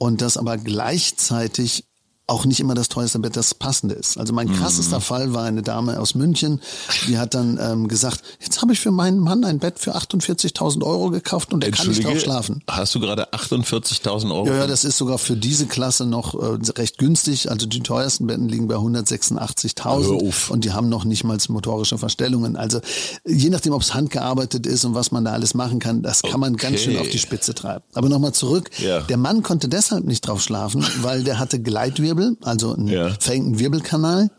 [0.00, 1.84] und dass aber gleichzeitig
[2.30, 4.16] auch nicht immer das teuerste Bett das passende ist.
[4.18, 5.02] Also mein krassester Mhm.
[5.02, 6.60] Fall war eine Dame aus München,
[7.08, 10.82] die hat dann ähm, gesagt, jetzt habe ich für meinen Mann ein Bett für 48.000
[10.84, 12.62] Euro gekauft und er kann nicht drauf schlafen.
[12.70, 14.46] hast du gerade 48.000 Euro?
[14.46, 17.50] Ja, ja, das ist sogar für diese Klasse noch äh, recht günstig.
[17.50, 20.50] Also die teuersten Betten liegen bei Hör 186.000 auf.
[20.50, 22.56] und die haben noch nicht mal motorische Verstellungen.
[22.56, 22.80] Also
[23.26, 26.38] je nachdem, ob es handgearbeitet ist und was man da alles machen kann, das kann
[26.40, 27.00] man ganz schön Okay.
[27.06, 27.82] auf die Spitze treiben.
[27.94, 28.70] Aber nochmal zurück.
[28.78, 29.00] Ja.
[29.02, 33.10] Der Mann konnte deshalb nicht drauf schlafen, weil der hatte Gleitwirbel, also einen Ja.
[33.18, 34.30] verengten Wirbelkanal.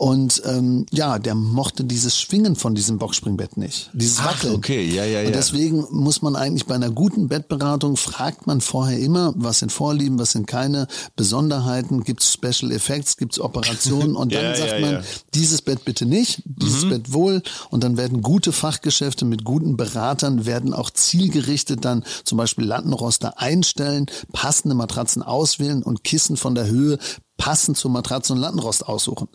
[0.00, 3.90] Und ähm, ja, der mochte dieses Schwingen von diesem Boxspringbett nicht.
[3.94, 4.54] Dieses Ach, Wackeln.
[4.54, 5.26] okay, ja, ja, ja.
[5.26, 9.72] Und deswegen muss man eigentlich bei einer guten Bettberatung, fragt man vorher immer, was sind
[9.72, 14.54] Vorlieben, was sind keine Besonderheiten, gibt es Special Effects, gibt es Operationen und dann Ja,
[14.54, 15.00] sagt ja, man, ja.
[15.34, 16.90] dieses Bett bitte nicht, dieses Mhm.
[16.90, 22.38] Bett wohl und dann werden gute Fachgeschäfte mit guten Beratern, werden auch zielgerichtet dann zum
[22.38, 26.98] Beispiel Lattenroster einstellen, passende Matratzen auswählen und Kissen von der Höhe
[27.38, 29.28] passend zur Matratze und Lattenrost aussuchen.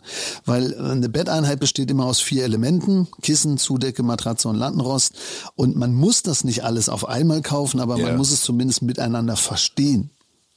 [0.44, 5.14] Weil eine Betteinheit besteht immer aus vier Elementen, Kissen, Zudecke, Matratze und Lattenrost.
[5.56, 8.06] Und man muss das nicht alles auf einmal kaufen, aber Ja.
[8.08, 10.10] man muss es zumindest miteinander verstehen.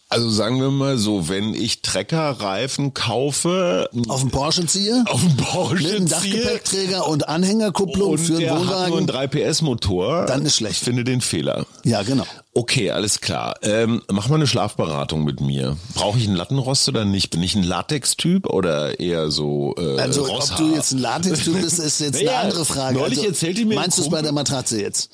[0.10, 5.36] Also sagen wir mal so, wenn ich Treckerreifen kaufe, Auf dem Porsche ziehe, auf dem
[5.36, 9.30] Porsche mit einem Dachgepäckträger und Anhängerkupplung und für der einen hat nur einen Wohnwagen.
[9.32, 10.82] 3 PS Motor, Dann ist schlecht.
[10.82, 11.65] Finde den Fehler.
[11.84, 12.24] Ja, genau.
[12.54, 13.56] Okay, alles klar.
[13.63, 15.76] Ähm, mach mal eine Schlafberatung mit mir.
[15.93, 17.30] Brauche ich einen Lattenrost oder nicht?
[17.32, 20.60] Bin ich ein Latex-Typ oder eher so äh, Also Rosshaar?
[20.62, 22.98] ob du jetzt ein Latex-Typ bist, ist jetzt Naja, eine andere Frage.
[22.98, 25.10] neulich also, erzählte mir ein Meinst du es bei der Matratze jetzt?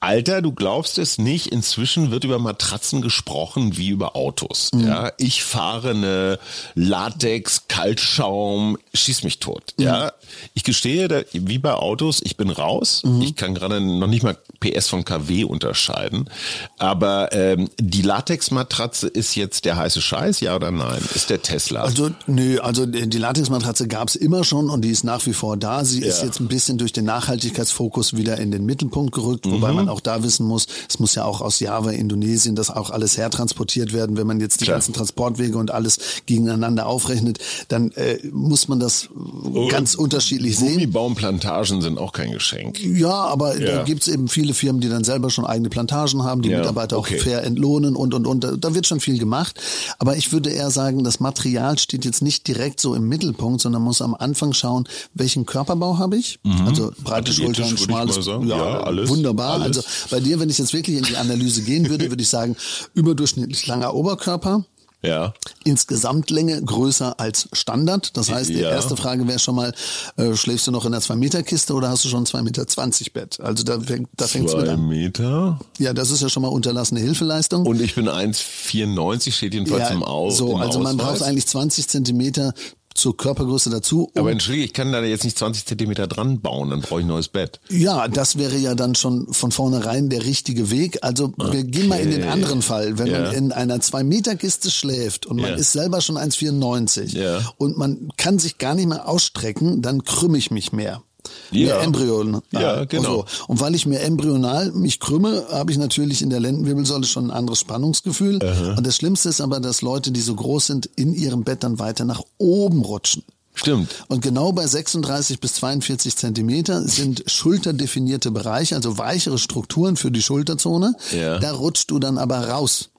[0.00, 1.48] Alter, du glaubst es nicht.
[1.48, 4.70] Inzwischen wird über Matratzen gesprochen wie über Autos.
[4.72, 4.86] Mhm.
[4.86, 6.38] Ja, ich fahre eine
[6.76, 9.74] Latex, Kaltschaum, schieß mich tot.
[9.76, 9.84] Mhm.
[9.84, 10.12] Ja,
[10.54, 13.02] ich gestehe, da, wie bei Autos, ich bin raus.
[13.04, 13.22] Mhm.
[13.22, 16.30] Ich kann gerade noch nicht mal PS von KW unterscheiden.
[16.78, 21.00] Aber ähm, die Latex-Matratze ist jetzt der heiße Scheiß, ja oder nein?
[21.14, 21.82] Ist der Tesla?
[21.82, 25.32] Also, nö, also die die Latexmatratze gab es immer schon und die ist nach wie
[25.32, 25.84] vor da.
[25.84, 26.26] Sie ist Ja.
[26.26, 29.87] jetzt ein bisschen durch den Nachhaltigkeitsfokus wieder in den Mittelpunkt gerückt, wobei Mhm.
[29.88, 33.16] Man auch da wissen muss, es muss ja auch aus Java, Indonesien, das auch alles
[33.16, 34.16] hertransportiert werden.
[34.16, 34.76] Wenn man jetzt die Klar.
[34.76, 39.08] ganzen Transportwege und alles gegeneinander aufrechnet, dann äh, muss man das
[39.54, 39.68] Oh.
[39.68, 40.72] ganz unterschiedlich sehen.
[40.74, 42.78] Gummibaumplantagen sind auch kein Geschenk.
[42.82, 43.76] Ja, aber Ja.
[43.78, 46.98] da gibt's eben viele Firmen, die dann selber schon eigene Plantagen haben, die Ja, Mitarbeiter
[46.98, 47.18] okay.
[47.18, 48.44] auch fair entlohnen und und und.
[48.44, 49.58] Da, da wird schon viel gemacht.
[49.98, 53.82] Aber ich würde eher sagen, das Material steht jetzt nicht direkt so im Mittelpunkt, sondern
[53.82, 56.38] muss am Anfang schauen, welchen Körperbau habe ich?
[56.66, 58.46] Also breite Schultern, schmales, mal sagen.
[58.48, 59.60] Ja, alles, wunderbar.
[59.60, 59.77] alles.
[59.78, 62.56] Also bei dir, wenn ich jetzt wirklich in die Analyse gehen würde, würde ich sagen,
[62.94, 64.64] überdurchschnittlich langer Oberkörper.
[65.00, 65.32] Ja.
[65.62, 68.16] Insgesamtlänge größer als Standard.
[68.16, 68.70] Das heißt, die Ja.
[68.70, 69.72] erste Frage wäre schon mal,
[70.16, 73.38] äh, schläfst du noch in der 2-Meter-Kiste oder hast du schon 2,20 Meter Bett?
[73.40, 74.88] Also da, fängt- da fängt's mit an.
[74.88, 75.60] Meter.
[75.78, 77.64] Ja, das ist ja schon mal unterlassene Hilfeleistung.
[77.64, 80.38] Und ich bin 1,94, steht jedenfalls ja, im Aus.
[80.38, 81.18] so, im also man Ausweis.
[81.20, 82.52] braucht eigentlich 20 Zentimeter
[82.94, 84.10] zur Körpergröße dazu.
[84.16, 87.08] Aber entschuldige, ich kann da jetzt nicht 20 Zentimeter dran bauen, dann brauche ich ein
[87.08, 87.60] neues Bett.
[87.68, 90.98] Ja, das wäre ja dann schon von vornherein der richtige Weg.
[91.02, 92.30] Also wir gehen mal in den Okay.
[92.30, 92.98] anderen Fall.
[92.98, 93.20] Wenn Ja.
[93.22, 95.56] man in einer 2-Meter-Kiste schläft und man Ja.
[95.56, 97.40] ist selber schon 1,94 Ja.
[97.56, 101.02] und man kann sich gar nicht mehr ausstrecken, dann krümme ich mich mehr.
[101.50, 101.66] Ja.
[101.66, 102.40] Mehr Embryon.
[102.52, 103.02] Ja, genau.
[103.02, 103.24] So.
[103.46, 107.36] Und weil ich mir embryonal mich krümme, habe ich natürlich in der Lendenwirbelsäule schon ein
[107.36, 108.38] anderes Spannungsgefühl.
[108.76, 111.78] Und das Schlimmste ist aber, dass Leute, die so groß sind, in ihrem Bett dann
[111.78, 113.22] weiter nach oben rutschen.
[113.54, 114.04] Stimmt.
[114.06, 120.22] Und genau bei 36 bis 42 Zentimeter sind schulterdefinierte Bereiche, also weichere Strukturen für die
[120.22, 120.94] Schulterzone.
[121.10, 121.40] Ja.
[121.40, 122.90] Da rutscht du dann aber raus.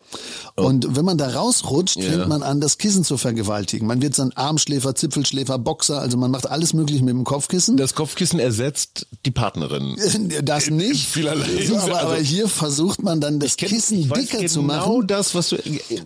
[0.65, 2.11] Und wenn man da rausrutscht, Ja.
[2.11, 3.87] fängt man an, das Kissen zu vergewaltigen.
[3.87, 7.77] Man wird dann Armschläfer, Zipfelschläfer, Boxer, also man macht alles mögliche mit dem Kopfkissen.
[7.77, 9.95] Das Kopfkissen ersetzt die Partnerin.
[10.43, 11.05] Das nicht.
[11.07, 14.61] vielerlei So, aber, aber Also- hier versucht man dann das kenn- Kissen dicker genau zu
[14.61, 15.07] machen.
[15.07, 15.57] das, was du.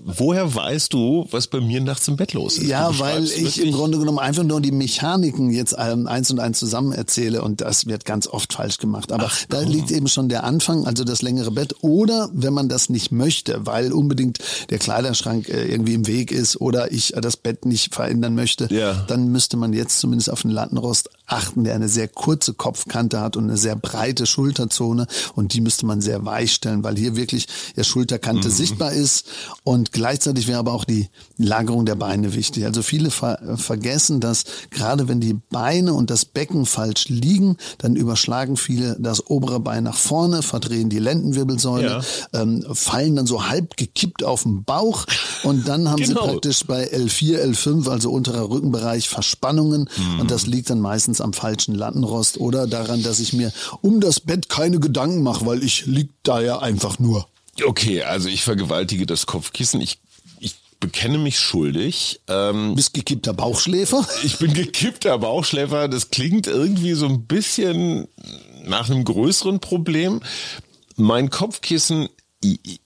[0.05, 2.67] Woher weißt du, was bei mir nachts im Bett los ist?
[2.67, 6.59] Ja, weil ich im Grunde genommen einfach nur die Mechaniken jetzt ähm, eins und eins
[6.59, 9.11] zusammen erzähle und das wird ganz oft falsch gemacht.
[9.11, 11.75] Aber da liegt eben schon der Anfang, also das längere Bett.
[11.81, 16.59] Oder wenn man das nicht möchte, weil unbedingt der Kleiderschrank äh, irgendwie im Weg ist
[16.59, 19.05] oder ich äh, das Bett nicht verändern möchte, Ja.
[19.07, 23.37] dann müsste man jetzt zumindest auf den Lattenrost achten, der eine sehr kurze Kopfkante hat
[23.37, 27.47] und eine sehr breite Schulterzone und die müsste man sehr weich stellen, weil hier wirklich
[27.75, 29.25] ja Schulterkante sichtbar ist
[29.63, 32.65] und gleichzeitig wäre aber auch die Lagerung der Beine wichtig.
[32.65, 37.95] Also viele ver vergessen, dass gerade wenn die Beine und das Becken falsch liegen, dann
[37.95, 42.01] überschlagen viele das obere Bein nach vorne, verdrehen die Lendenwirbelsäule,
[42.33, 42.41] Ja.
[42.41, 45.05] ähm, fallen dann so halb gekippt auf den Bauch
[45.43, 46.21] und dann haben Genau.
[46.21, 51.33] sie praktisch bei L4, L5, also unterer Rückenbereich, Verspannungen und das liegt dann meistens am
[51.33, 55.85] falschen Lattenrost oder daran, dass ich mir um das Bett keine Gedanken mache, weil ich
[55.85, 57.27] lieg da ja einfach nur.
[57.63, 59.79] Okay, also ich vergewaltige das Kopfkissen.
[59.81, 59.99] Ich,
[60.39, 62.19] ich bekenne mich schuldig.
[62.27, 64.07] Ähm, Bist gekippter Bauchschläfer?
[64.23, 65.87] ich bin gekippter Bauchschläfer.
[65.87, 68.07] Das klingt irgendwie so ein bisschen
[68.65, 70.21] nach einem größeren Problem.
[70.95, 72.09] Mein Kopfkissen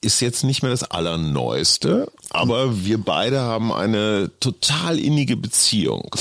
[0.02, 6.16] ist jetzt nicht mehr das Allerneueste, aber wir beide haben eine total innige Beziehung.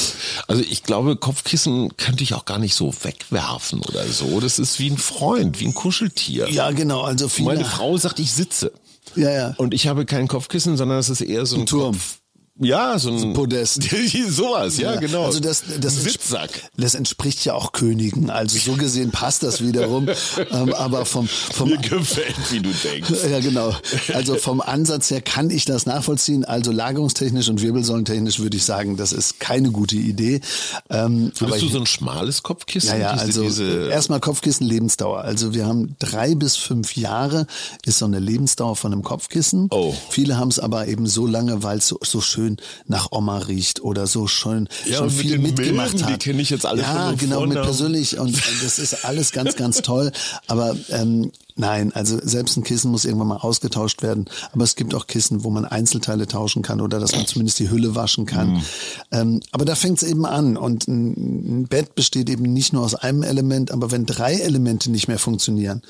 [0.48, 4.40] Also ich glaube, Kopfkissen könnte ich auch gar nicht so wegwerfen oder so.
[4.40, 6.48] Das ist wie ein Freund, wie ein Kuscheltier.
[6.50, 7.02] Ja, genau.
[7.02, 8.72] Also Meine Frau sagt, ich sitze.
[9.14, 9.54] Ja, ja.
[9.56, 11.92] Und ich habe kein Kopfkissen, sondern es ist eher so ein, Turm.
[11.92, 12.18] Kopf.
[12.58, 13.82] Ja, so ein Podest.
[14.30, 15.26] sowas, ja, genau.
[15.26, 16.70] Also das, das, Sitzsack.
[16.78, 18.30] das entspricht ja auch Königen.
[18.30, 20.08] Also so gesehen passt das wiederum.
[20.50, 23.10] ähm, aber vom, vom Mir gefällt, wie du denkst.
[23.30, 23.74] ja, genau.
[24.14, 26.46] Also vom Ansatz her kann ich das nachvollziehen.
[26.46, 30.40] Also lagerungstechnisch und wirbelsäulentechnisch würde ich sagen, das ist keine gute Idee.
[30.88, 32.88] Ähm, Würdest du so ein schmales Kopfkissen?
[32.88, 35.20] ja, ja, Diese- also diese, erstmal Kopfkissen Lebensdauer.
[35.20, 37.46] Also wir haben drei bis fünf Jahre
[37.84, 39.68] ist so eine Lebensdauer von einem Kopfkissen.
[39.70, 39.94] Oh.
[40.08, 42.45] Viele haben es aber eben so lange, weil es so, so schön
[42.86, 46.20] nach Oma riecht oder so schön Ja, schon mit viel mitgemacht Milben, die hat.
[46.22, 50.12] kenne ich jetzt alle Ja, genau, mit persönlich und das ist alles ganz, ganz toll.
[50.46, 54.26] Aber ähm, Nein, also selbst ein Kissen muss irgendwann mal ausgetauscht werden.
[54.52, 57.70] Aber es gibt auch Kissen, wo man Einzelteile tauschen kann oder dass man zumindest die
[57.70, 58.50] Hülle waschen kann.
[58.52, 58.62] Mhm.
[59.10, 60.58] Ähm, aber da fängt es eben an.
[60.58, 64.90] Und ein, ein Bett besteht eben nicht nur aus einem Element, aber wenn drei Elemente
[64.90, 65.80] nicht mehr funktionieren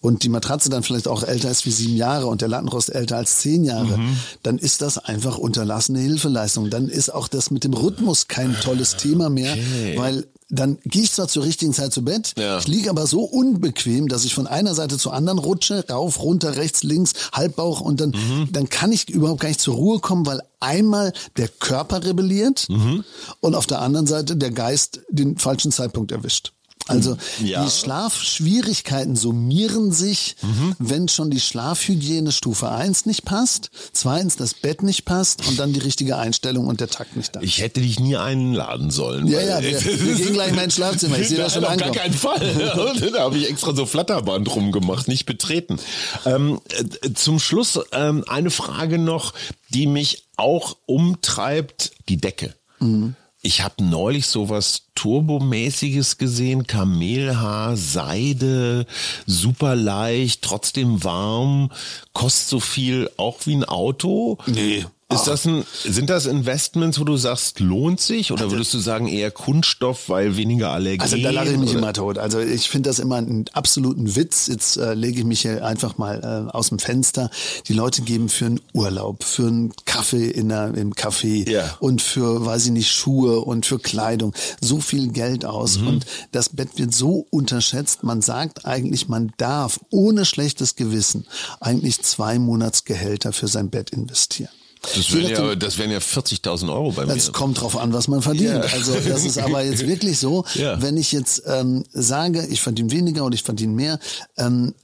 [0.00, 3.16] und die Matratze dann vielleicht auch älter ist wie sieben Jahre und der Lattenrost älter
[3.16, 4.16] als zehn Jahre, Mhm.
[4.44, 6.70] dann ist das einfach unterlassene Hilfeleistung.
[6.70, 9.56] Dann ist auch das mit dem Rhythmus kein tolles Thema mehr,
[9.96, 12.58] weil dann gehe ich zwar zur richtigen Zeit zu Bett, Ja.
[12.58, 16.56] ich liege aber so unbequem, dass ich von einer Seite zur anderen rutsche, rauf, runter,
[16.56, 18.48] rechts, links, Halbbauch und dann, Mhm.
[18.52, 23.04] dann kann ich überhaupt gar nicht zur Ruhe kommen, weil einmal der Körper rebelliert Mhm.
[23.40, 26.52] und auf der anderen Seite der Geist den falschen Zeitpunkt erwischt.
[26.88, 27.64] Also Ja.
[27.64, 30.76] die Schlafschwierigkeiten summieren sich, Mhm.
[30.78, 35.72] wenn schon die Schlafhygiene Stufe 1 nicht passt, zweitens das Bett nicht passt und dann
[35.72, 37.40] die richtige Einstellung und der Takt nicht da.
[37.40, 39.26] Ich hätte dich nie einladen sollen.
[39.26, 41.18] Ja, ja, wir- wir gehen gleich mal ins Schlafzimmer.
[41.18, 43.00] Ich sehe das schon auf gar keinen Fall.
[43.12, 45.78] da habe ich extra so Flatterband rumgemacht, nicht betreten.
[46.24, 46.60] Ähm,
[47.02, 49.34] äh, zum Schluss ähm, eine Frage noch,
[49.70, 52.54] die mich auch umtreibt, die Decke.
[52.78, 53.14] Mhm.
[53.46, 58.86] Ich habe neulich sowas Turbomäßiges gesehen, Kamelhaar, Seide,
[59.24, 61.70] super leicht, trotzdem warm,
[62.12, 64.38] kostet so viel auch wie ein Auto.
[64.46, 64.84] Nee.
[65.08, 68.32] Ist das ein, sind das Investments, wo du sagst, lohnt sich?
[68.32, 71.00] Oder würdest du sagen eher Kunststoff, weil weniger Allergien?
[71.00, 71.78] Also da lache ich mich oder?
[71.78, 72.18] immer tot.
[72.18, 74.48] Also ich finde das immer einen absoluten Witz.
[74.48, 77.30] Jetzt äh, lege ich mich hier einfach mal äh, aus dem Fenster.
[77.68, 81.76] Die Leute geben für einen Urlaub, für einen Kaffee in der, im Café Ja.
[81.78, 85.78] und für, weiß ich nicht, Schuhe und für Kleidung so viel Geld aus.
[85.78, 85.86] Mhm.
[85.86, 88.02] Und das Bett wird so unterschätzt.
[88.02, 91.28] Man sagt eigentlich, man darf ohne schlechtes Gewissen
[91.60, 94.50] eigentlich zwei Monatsgehälter für sein Bett investieren.
[94.94, 97.14] Das wären, ja, das wären ja 40.000 Euro bei mir.
[97.14, 98.64] es kommt drauf an, was man verdient.
[98.64, 98.72] Ja.
[98.72, 100.80] Also das ist aber jetzt wirklich so, Ja.
[100.80, 103.98] wenn ich jetzt ähm, sage, ich verdiene weniger oder ich verdiene mehr,
[104.36, 104.74] ähm,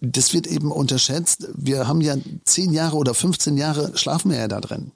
[0.00, 1.48] das wird eben unterschätzt.
[1.54, 4.92] Wir haben ja zehn Jahre oder 15 Jahre schlafen wir ja da drin.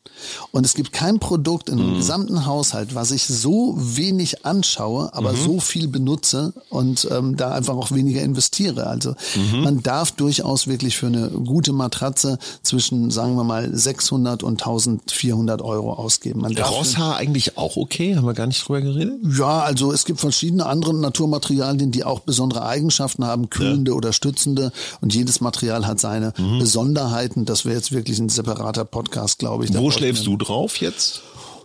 [0.52, 1.96] Und es gibt kein Produkt in Mhm.
[1.96, 5.36] gesamten Haushalt, was ich so wenig anschaue, aber Mhm.
[5.36, 8.86] so viel benutze und ähm, da einfach auch weniger investiere.
[8.86, 9.62] Also Mhm.
[9.62, 15.62] man darf durchaus wirklich für eine gute Matratze zwischen, sagen wir mal, 600 und 1400
[15.62, 16.40] Euro ausgeben.
[16.42, 18.16] Man Rosshaar eigentlich auch okay?
[18.16, 19.14] Haben wir gar nicht drüber geredet?
[19.38, 24.72] ja, also es gibt verschiedene andere Naturmaterialien, die auch besondere Eigenschaften haben, kühlende oder stützende.
[25.00, 26.58] Und jedes Material hat seine Mhm.
[26.58, 27.44] Besonderheiten.
[27.44, 29.74] Das wäre jetzt wirklich ein separater Podcast, glaube ich.
[29.76, 31.22] Wo schläfst du drauf jetzt?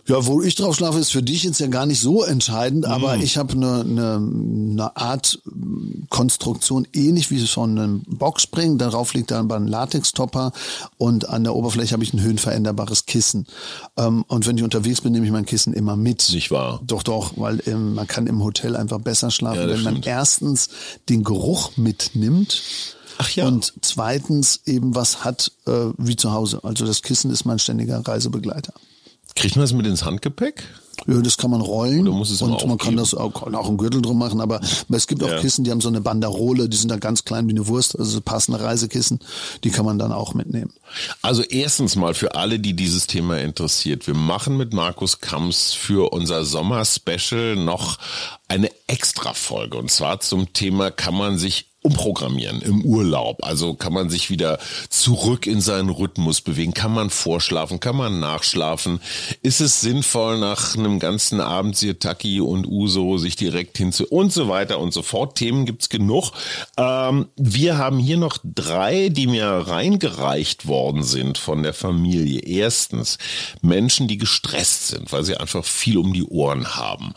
[0.08, 2.92] Ja, wo ich drauf schlafe, ist für dich jetzt ja gar nicht so entscheidend, Mhm.
[2.92, 5.40] aber ich habe eine, eine, eine Art
[6.10, 8.78] Konstruktion ähnlich wie von einem Boxspring.
[8.78, 10.52] Darauf liegt dann ein Latextopper
[10.96, 13.46] und an der Oberfläche habe ich ein höhenveränderbares Kissen.
[13.96, 16.30] Ähm, und wenn ich unterwegs bin, nehme ich mein Kissen immer mit.
[16.32, 16.80] Nicht wahr?
[16.86, 20.06] Doch, doch, weil ähm, man kann im Hotel einfach besser schlafen, Ja, wenn man stimmt.
[20.06, 20.68] erstens
[21.08, 22.62] den Geruch mitnimmt.
[23.18, 23.46] Ach ja.
[23.46, 26.60] Und zweitens eben was hat äh, wie zu Hause.
[26.62, 28.72] Also das Kissen ist mein ständiger Reisebegleiter.
[29.34, 30.64] Kriegt man das mit ins Handgepäck?
[31.06, 34.18] Ja, das kann man rollen und man kann das auch, kann auch einen Gürtel drum
[34.18, 35.40] machen, aber, es gibt auch Ja.
[35.40, 38.10] Kissen, die haben so eine Banderole, die sind dann ganz klein wie eine Wurst, also
[38.10, 39.20] so passende Reisekissen,
[39.62, 40.72] die kann man dann auch mitnehmen.
[41.20, 44.06] Also erstens mal für alle, die dieses Thema interessiert.
[44.06, 47.98] Wir machen mit Markus Kamps für unser Sommer-Special noch
[48.48, 49.76] eine Extra-Folge.
[49.76, 53.44] Und zwar zum Thema, kann man sich umprogrammieren im Urlaub?
[53.44, 54.58] Also kann man sich wieder
[54.90, 56.74] zurück in seinen Rhythmus bewegen?
[56.74, 57.78] Kann man vorschlafen?
[57.80, 59.00] Kann man nachschlafen?
[59.42, 64.48] Ist es sinnvoll, nach einem ganzen Abend Sirtaki und Uso sich direkt hinzu und so
[64.48, 65.36] weiter und so fort?
[65.36, 66.32] Themen gibt's genug.
[66.76, 72.40] Ähm, wir haben hier noch drei, die mir reingereicht worden sind von der Familie.
[72.40, 73.18] Erstens
[73.62, 77.14] Menschen, die gestresst sind, weil sie einfach viel um die Ohren haben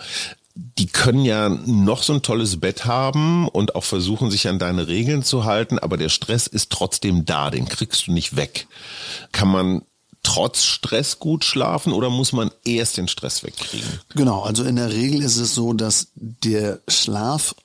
[0.78, 4.88] die können ja noch so ein tolles Bett haben und auch versuchen, sich an deine
[4.88, 8.68] Regeln zu halten, aber der Stress ist trotzdem da, den kriegst du nicht weg.
[9.32, 9.84] Kann man
[10.22, 13.88] trotz Stress gut schlafen oder muss man erst den Stress wegkriegen?
[14.16, 17.56] Genau, also in der Regel ist es so, dass der Schlaf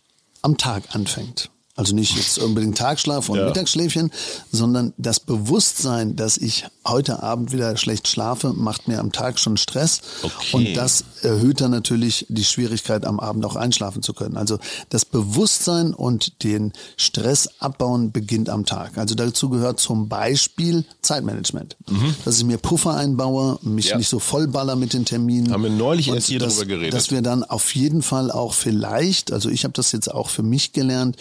[0.42, 1.50] am Tag anfängt.
[1.76, 3.46] Also nicht jetzt unbedingt Tagschlaf und ja.
[3.46, 4.12] Mittagsschläfchen,
[4.52, 9.56] sondern das Bewusstsein, dass ich heute Abend wieder schlecht schlafe, macht mir am Tag schon
[9.56, 10.00] Stress.
[10.22, 10.56] Okay.
[10.56, 14.36] Und das erhöht dann natürlich die Schwierigkeit, am Abend auch einschlafen zu können.
[14.36, 14.58] Also
[14.90, 18.98] das Bewusstsein und den Stress abbauen beginnt am Tag.
[18.98, 21.76] Also dazu gehört zum Beispiel Zeitmanagement.
[21.88, 22.14] Mhm.
[22.24, 23.96] Dass ich mir Puffer einbaue, mich ja.
[23.96, 25.52] nicht so vollballer mit den Terminen.
[25.52, 26.94] Haben wir neulich erst hier dass, darüber geredet.
[26.94, 30.42] Dass wir dann auf jeden Fall auch vielleicht, also ich habe das jetzt auch für
[30.42, 31.16] mich gelernt,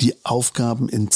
[0.00, 1.10] die Aufgaben in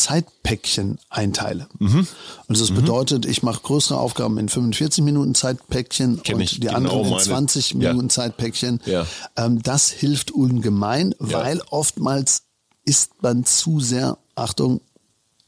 [0.45, 1.69] Zeitpäckchen einteile.
[1.79, 2.07] Mhm.
[2.49, 2.77] Also das mhm.
[2.77, 7.19] bedeutet, ich mache größere Aufgaben in 45 Minuten Zeitpäckchen Kenn und die genau anderen in
[7.19, 7.89] 20 meine.
[7.89, 8.11] Minuten ja.
[8.11, 8.81] Zeitpäckchen.
[8.85, 9.07] Ja.
[9.37, 11.65] Ähm, das hilft ungemein, weil ja.
[11.71, 12.43] oftmals
[12.85, 14.81] ist man zu sehr, Achtung,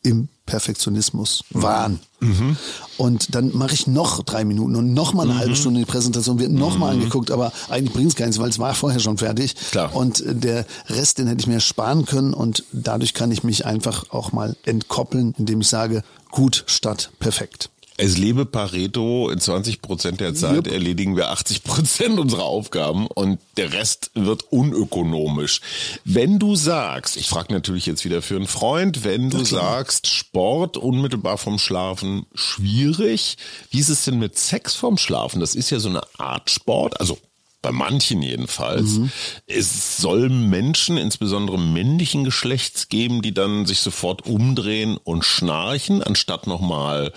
[0.06, 1.98] im Perfektionismus, Wahn.
[2.20, 2.56] Mhm.
[2.96, 5.38] Und dann mache ich noch drei Minuten und noch mal eine mhm.
[5.38, 6.80] halbe Stunde die Präsentation wird noch mhm.
[6.80, 9.56] mal angeguckt, aber eigentlich bringt es nichts, weil es war vorher schon fertig.
[9.72, 9.94] Klar.
[9.94, 14.10] Und der Rest, den hätte ich mir sparen können und dadurch kann ich mich einfach
[14.10, 17.70] auch mal entkoppeln, indem ich sage, gut statt perfekt.
[17.98, 20.72] Es lebe Pareto, in 20 Prozent der Zeit yep.
[20.72, 25.62] erledigen wir 80 Prozent unserer Aufgaben und der Rest wird unökonomisch.
[26.04, 30.76] Wenn du sagst, ich frage natürlich jetzt wieder für einen Freund, wenn du sagst, Sport
[30.76, 33.38] unmittelbar vom Schlafen schwierig,
[33.70, 35.40] wie ist es denn mit Sex vom Schlafen?
[35.40, 37.18] Das ist ja so eine Art Sport, also
[37.62, 38.92] bei manchen jedenfalls.
[38.92, 39.10] Mhm.
[39.46, 46.46] Es soll Menschen, insbesondere männlichen Geschlechts geben, die dann sich sofort umdrehen und schnarchen, anstatt
[46.46, 47.12] nochmal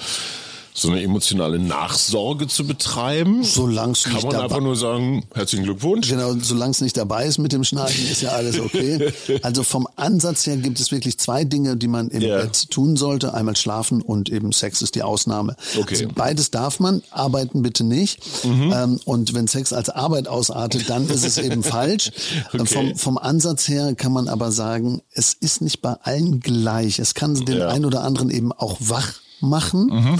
[0.73, 3.43] so eine emotionale Nachsorge zu betreiben.
[3.43, 6.07] Solange es Kann man einfach nur sagen, herzlichen Glückwunsch.
[6.09, 9.11] Genau, solange es nicht dabei ist mit dem Schnarchen, ist ja alles okay.
[9.43, 12.41] also vom Ansatz her gibt es wirklich zwei Dinge, die man im yeah.
[12.41, 13.33] Bett tun sollte.
[13.33, 15.55] Einmal schlafen und eben Sex ist die Ausnahme.
[15.77, 15.95] Okay.
[15.95, 18.19] Also beides darf man, arbeiten bitte nicht.
[18.45, 18.73] Mhm.
[18.73, 22.11] Ähm, und wenn Sex als Arbeit ausartet, dann ist es eben falsch.
[22.51, 22.65] Okay.
[22.65, 26.99] Vom, vom Ansatz her kann man aber sagen, es ist nicht bei allen gleich.
[26.99, 27.67] Es kann den ja.
[27.69, 29.87] einen oder anderen eben auch wach machen.
[29.87, 30.19] Mhm.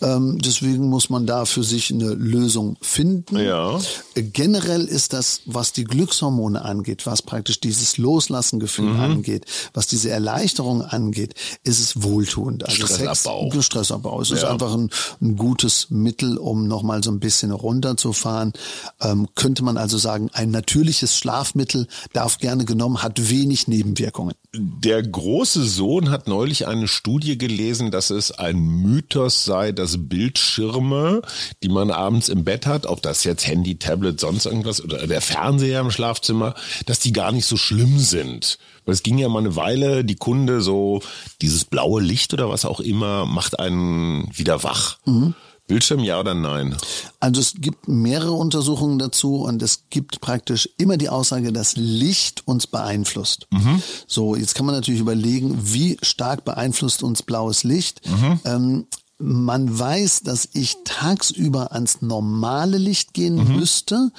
[0.00, 3.38] Ähm, deswegen muss man da für sich eine Lösung finden.
[3.38, 3.78] Ja.
[4.14, 9.00] Äh, generell ist das, was die Glückshormone angeht, was praktisch dieses Loslassengefühl mhm.
[9.00, 12.66] angeht, was diese Erleichterung angeht, ist es wohltuend.
[12.66, 13.50] Also Stressabbau.
[13.50, 14.20] Sex, Stressabbau.
[14.20, 14.36] Es ja.
[14.36, 14.90] ist einfach ein,
[15.20, 18.52] ein, gutes Mittel, um nochmal so ein bisschen runterzufahren.
[19.00, 24.34] Ähm, könnte man also sagen, ein natürliches Schlafmittel darf gerne genommen, hat wenig Nebenwirkungen.
[24.54, 31.20] Der große Sohn hat neulich eine Studie gelesen, dass es ein Mythos sei, dass Bildschirme,
[31.62, 35.20] die man abends im Bett hat, ob das jetzt Handy, Tablet, sonst irgendwas oder der
[35.20, 36.54] Fernseher im Schlafzimmer,
[36.86, 38.58] dass die gar nicht so schlimm sind.
[38.86, 41.02] Weil es ging ja mal eine Weile, die Kunde so,
[41.42, 44.96] dieses blaue Licht oder was auch immer, macht einen wieder wach.
[45.04, 45.34] Mhm.
[45.68, 46.76] Bildschirm ja oder nein?
[47.20, 52.48] Also es gibt mehrere Untersuchungen dazu und es gibt praktisch immer die Aussage, dass Licht
[52.48, 53.46] uns beeinflusst.
[53.50, 53.82] Mhm.
[54.06, 58.00] So, jetzt kann man natürlich überlegen, wie stark beeinflusst uns blaues Licht.
[58.08, 58.40] Mhm.
[58.44, 58.86] Ähm,
[59.18, 63.56] man weiß, dass ich tagsüber ans normale Licht gehen mhm.
[63.56, 64.10] müsste,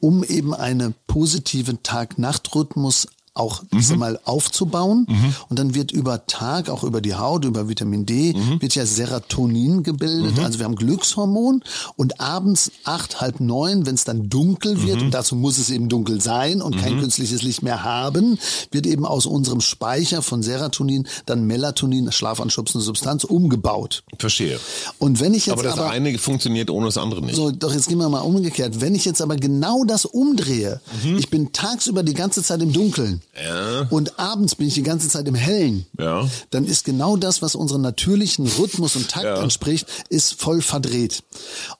[0.00, 3.06] um eben eine positive Tag-Nacht-Rhythmus
[3.38, 3.98] auch mhm.
[3.98, 5.06] mal aufzubauen.
[5.08, 5.34] Mhm.
[5.48, 8.60] Und dann wird über Tag, auch über die Haut, über Vitamin D, mhm.
[8.60, 10.36] wird ja Serotonin gebildet.
[10.36, 10.44] Mhm.
[10.44, 11.62] Also wir haben Glückshormon
[11.96, 15.06] und abends acht, halb neun, wenn es dann dunkel wird, mhm.
[15.06, 17.00] und dazu muss es eben dunkel sein und kein mhm.
[17.00, 18.38] künstliches Licht mehr haben,
[18.70, 24.02] wird eben aus unserem Speicher von Serotonin dann Melatonin, schlafanschubsende Substanz, umgebaut.
[24.18, 24.58] Verstehe.
[24.98, 27.36] Und wenn ich jetzt aber das aber, eine funktioniert ohne das andere nicht.
[27.36, 28.80] So, doch jetzt gehen wir mal umgekehrt.
[28.80, 33.20] Wenn ich jetzt aber genau das umdrehe, ich bin tagsüber die ganze Zeit im Dunkeln,
[33.42, 33.86] ja.
[33.90, 36.28] und abends bin ich die ganze Zeit im Hellen, ja.
[36.50, 39.42] dann ist genau das, was unserem natürlichen Rhythmus und Takt ja.
[39.42, 41.22] entspricht, ist voll verdreht.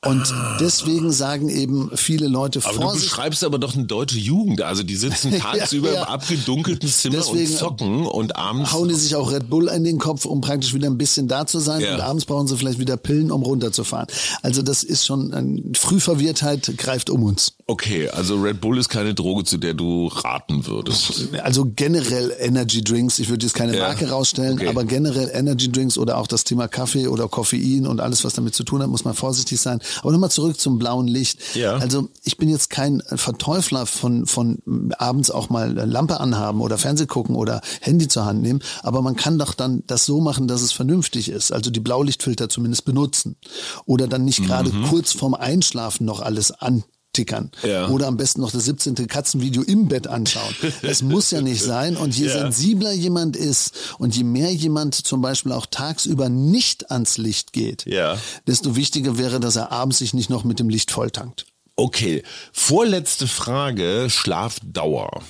[0.05, 0.57] Und ah.
[0.61, 3.05] deswegen sagen eben viele Leute aber Vorsicht.
[3.05, 4.63] Du beschreibst aber doch eine deutsche Jugend.
[4.63, 8.95] Also die sitzen tagsüber ja, im abgedunkelten Zimmer deswegen und zocken und abends hauen die
[8.95, 11.85] sich auch Red Bull in den Kopf, um praktisch wieder ein bisschen da zu sein.
[11.85, 14.07] Und abends brauchen sie vielleicht wieder Pillen, um runterzufahren.
[14.43, 17.53] Also das ist schon, Frühverwirrtheit greift um uns.
[17.71, 21.29] Okay, also Red Bull ist keine Droge, zu der du raten würdest.
[21.43, 23.83] Also generell Energy Drinks, ich würde jetzt keine Ja.
[23.89, 24.69] Marke rausstellen, Okay.
[24.69, 28.55] aber generell Energy Drinks oder auch das Thema Kaffee oder Koffein und alles, was damit
[28.55, 29.81] zu tun hat, muss man vorsichtig sein.
[30.01, 31.41] Aber nochmal zurück zum blauen Licht.
[31.57, 31.77] Ja.
[31.77, 34.61] Also ich bin jetzt kein Verteufler von, von
[34.97, 39.15] abends auch mal Lampe anhaben oder Fernseh gucken oder Handy zur Hand nehmen, aber man
[39.15, 41.53] kann doch dann das so machen, dass es vernünftig ist.
[41.53, 43.37] Also die Blaulichtfilter zumindest benutzen.
[43.85, 46.83] Oder dann nicht gerade kurz vorm Einschlafen noch alles an
[47.19, 47.51] tickern.
[47.65, 47.89] Ja.
[47.89, 48.95] Oder am besten noch das 17.
[49.09, 50.55] Katzenvideo im Bett anschauen.
[50.83, 51.97] Das muss ja nicht sein.
[51.97, 52.33] Und je Ja.
[52.33, 57.85] sensibler jemand ist und je mehr jemand zum Beispiel auch tagsüber nicht ans Licht geht,
[57.87, 58.17] Ja.
[58.47, 61.47] desto wichtiger wäre, dass er abends sich nicht noch mit dem Licht volltankt.
[61.75, 65.23] Okay, vorletzte Frage, Schlafdauer.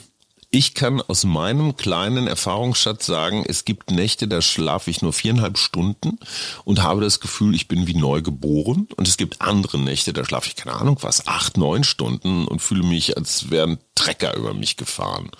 [0.50, 5.58] Ich kann aus meinem kleinen Erfahrungsschatz sagen, es gibt Nächte, da schlafe ich nur viereinhalb
[5.58, 6.18] Stunden
[6.64, 8.88] und habe das Gefühl, ich bin wie neu geboren.
[8.96, 12.62] Und es gibt andere Nächte, da schlafe ich, keine Ahnung was, acht, neun Stunden und
[12.62, 15.30] fühle mich, als wäre ein Trecker über mich gefahren.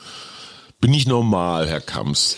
[0.79, 2.37] Bin ich normal, Herr Kamps?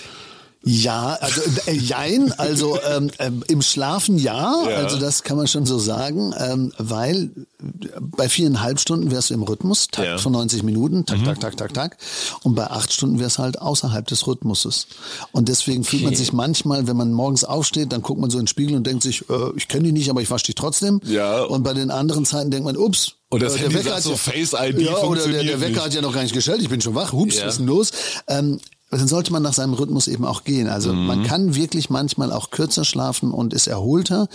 [0.63, 4.77] Ja, also äh, jein, also ähm, ähm, im Schlafen ja, Ja.
[4.77, 7.31] also das kann man schon so sagen, ähm, weil
[7.63, 10.19] äh, bei viereinhalb Stunden wärst du im Rhythmus, Takt Ja.
[10.19, 11.97] von 90 Minuten, tak, tak, tak, tak, tak,
[12.43, 14.87] und bei acht Stunden wär's halt außerhalb des Rhythmuses.
[15.33, 16.19] Und deswegen fühlt man Okay.
[16.19, 19.03] sich manchmal, wenn man morgens aufsteht, dann guckt man so in den Spiegel und denkt
[19.03, 21.01] sich, äh, ich kenne dich nicht, aber ich wasche dich trotzdem.
[21.07, 21.41] Ja.
[21.43, 24.53] Und bei den anderen Zeiten denkt man, ups, Und das äh, Handy sagt so, Face
[24.53, 25.81] ID ja, oder der, der Wecker nicht.
[25.85, 27.47] hat ja noch gar nicht gestellt, ich bin schon wach, hups, Ja.
[27.47, 27.93] was ist denn los?
[28.29, 28.61] Ähm,
[28.99, 30.69] dann sollte man nach seinem Rhythmus eben auch gehen.
[30.69, 31.07] Also Mhm.
[31.07, 34.27] man kann wirklich manchmal auch kürzer schlafen und ist erholter.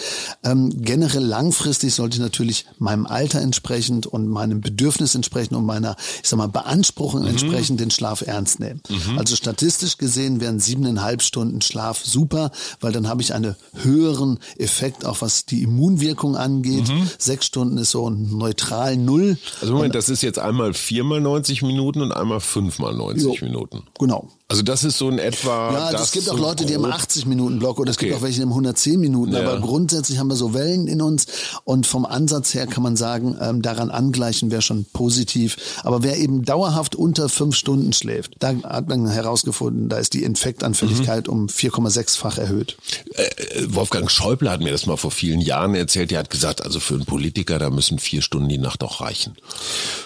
[0.43, 5.97] Ähm, generell langfristig sollte ich natürlich meinem Alter entsprechend und meinem Bedürfnis entsprechend und meiner,
[6.23, 7.27] ich sag mal, Beanspruchung Mhm.
[7.27, 8.81] entsprechend den Schlaf ernst nehmen.
[9.17, 15.05] Also statistisch gesehen wären siebeneinhalb Stunden Schlaf super, weil dann habe ich einen höheren Effekt,
[15.05, 16.85] auch was die Immunwirkung angeht.
[17.19, 19.31] Sechs Stunden ist so ein neutral Null.
[19.33, 19.37] Mhm.
[19.61, 23.45] Also Moment, das ist jetzt einmal viermal 90 Minuten und einmal fünfmal 90 Jo.
[23.45, 23.83] Minuten.
[23.99, 24.29] Genau.
[24.47, 25.73] Also das ist so in etwa.
[25.73, 28.13] Ja, das es gibt auch Leute, die haben grob- 80 Minuten Block oder es gibt
[28.13, 29.33] auch welche, die haben 110 Minuten.
[29.33, 29.39] Ja.
[29.39, 31.25] Aber grundsätzlich haben wir so Wellen in uns
[31.63, 35.57] und vom Ansatz her kann man sagen, ähm, daran angleichen wäre schon positiv.
[35.83, 40.21] Aber wer eben dauerhaft unter fünf Stunden schläft, da hat man herausgefunden, da ist die
[40.23, 42.77] Infektanfälligkeit um 4,6-fach erhöht.
[43.15, 43.25] Äh,
[43.69, 46.11] Wolfgang Schäuble hat mir das mal vor vielen Jahren erzählt.
[46.11, 49.35] Der hat gesagt, also für einen Politiker, da müssen vier Stunden die Nacht auch reichen.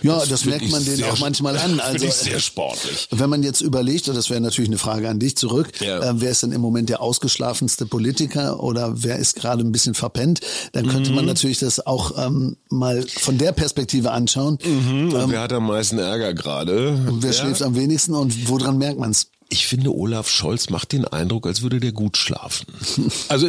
[0.01, 1.81] Ja, das, find merkt man denen auch manchmal an.
[1.89, 3.07] Also ich sehr sportlich.
[3.09, 5.99] Wenn man jetzt überlegt, und das wäre natürlich eine Frage an dich zurück, Ja.
[5.99, 9.93] äh, wer ist denn im Moment der ausgeschlafenste Politiker oder wer ist gerade ein bisschen
[9.93, 10.41] verpennt,
[10.73, 14.57] dann könnte man natürlich das auch ähm, mal von der Perspektive anschauen.
[14.63, 16.99] Mhm, und wer hat am meisten Ärger gerade?
[17.19, 17.33] Wer Ja.
[17.37, 19.27] schläft am wenigsten und woran merkt man's?
[19.51, 22.67] Ich finde, Olaf Scholz macht den Eindruck, als würde der gut schlafen.
[23.29, 23.47] Also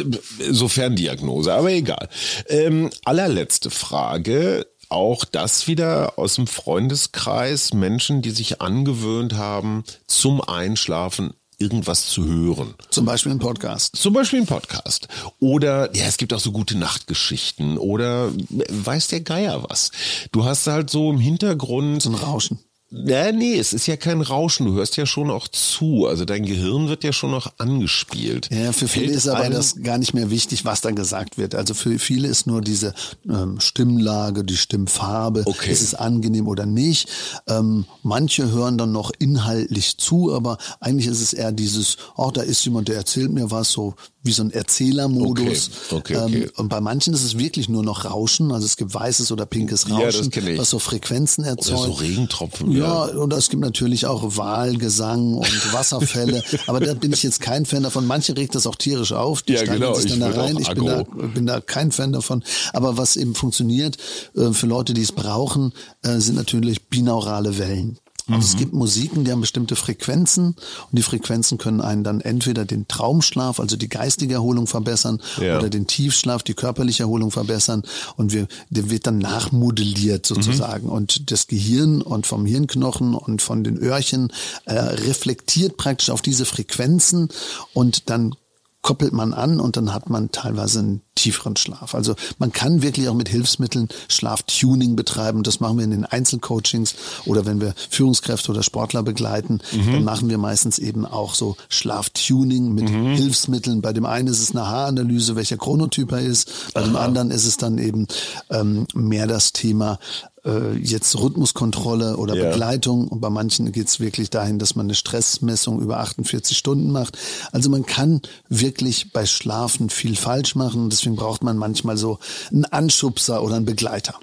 [0.49, 2.09] sofern Diagnose, aber egal.
[2.47, 4.65] Ähm, allerletzte Frage.
[4.91, 7.73] Auch das wieder aus dem Freundeskreis.
[7.73, 12.73] Menschen, die sich angewöhnt haben, zum Einschlafen irgendwas zu hören.
[12.89, 13.95] Zum Beispiel ein Podcast.
[13.95, 15.07] Zum Beispiel ein Podcast.
[15.39, 17.77] Oder, ja, es gibt auch so gute Nachtgeschichten.
[17.77, 19.91] Oder äh, weiß der Geier was.
[20.33, 22.59] Du hast halt so im Hintergrund So ein Rauschen.
[22.91, 24.65] Ja, nee, es ist ja kein Rauschen.
[24.65, 26.07] Du hörst ja schon auch zu.
[26.07, 28.49] Also dein Gehirn wird ja schon noch angespielt.
[28.51, 31.55] Ja, für viele Fällt ist aber das gar nicht mehr wichtig, was da gesagt wird.
[31.55, 32.93] Also für viele ist nur diese
[33.29, 35.71] ähm, Stimmlage, die Stimmfarbe, Okay.
[35.71, 37.07] ist es angenehm oder nicht.
[37.47, 42.41] Ähm, manche hören dann noch inhaltlich zu, aber eigentlich ist es eher dieses, oh, da
[42.41, 45.71] ist jemand, der erzählt mir was, so wie so ein Erzählermodus.
[45.89, 46.43] Okay, okay, okay.
[46.43, 49.45] Ähm, und bei manchen ist es wirklich nur noch Rauschen, also es gibt weißes oder
[49.45, 50.59] pinkes Ja, Rauschen, ich.
[50.59, 51.83] was so Frequenzen Oder erzeugt.
[51.85, 52.71] so Regentropfen.
[52.71, 57.65] Ja, und es gibt natürlich auch Wahlgesang und Wasserfälle, aber da bin ich jetzt kein
[57.65, 58.05] Fan davon.
[58.05, 60.57] Manche regt das auch tierisch auf, die Ja, genau, sich ich dann da rein.
[60.59, 62.43] Ich bin da, bin da kein Fan davon.
[62.73, 63.97] Aber was eben funktioniert
[64.35, 67.97] äh, für Leute, die es brauchen, äh, sind natürlich binaurale Wellen.
[68.31, 68.43] Und Mhm.
[68.45, 70.55] es gibt Musiken, die haben bestimmte Frequenzen und
[70.97, 75.57] die Frequenzen können einen dann entweder den Traumschlaf, also die geistige Erholung verbessern Ja.
[75.57, 77.83] oder den Tiefschlaf, die körperliche Erholung verbessern
[78.15, 83.63] und wir, der wird dann nachmodelliert sozusagen und das Gehirn und vom Hirnknochen und von
[83.63, 84.31] den Öhrchen
[84.65, 87.29] äh, reflektiert praktisch auf diese Frequenzen
[87.73, 88.35] und dann
[88.81, 91.93] koppelt man an und dann hat man teilweise einen tieferen Schlaf.
[91.93, 95.43] Also man kann wirklich auch mit Hilfsmitteln Schlaftuning betreiben.
[95.43, 100.29] Das machen wir in den Einzelcoachings oder wenn wir Führungskräfte oder Sportler begleiten, dann machen
[100.29, 103.81] wir meistens eben auch so Schlaftuning mit Hilfsmitteln.
[103.81, 106.73] Bei dem einen ist es eine Haaranalyse, welcher Chronotyp er ist.
[106.73, 108.07] Bei dem anderen ist es dann eben
[108.49, 109.99] ähm, mehr das Thema
[110.45, 112.49] äh, jetzt Rhythmuskontrolle oder Ja.
[112.49, 116.91] Begleitung und bei manchen geht es wirklich dahin, dass man eine Stressmessung über 48 Stunden
[116.91, 117.17] macht.
[117.51, 122.19] Also man kann wirklich bei Schlafen viel falsch machen und deswegen braucht man manchmal so
[122.51, 124.15] einen Anschubser oder einen Begleiter.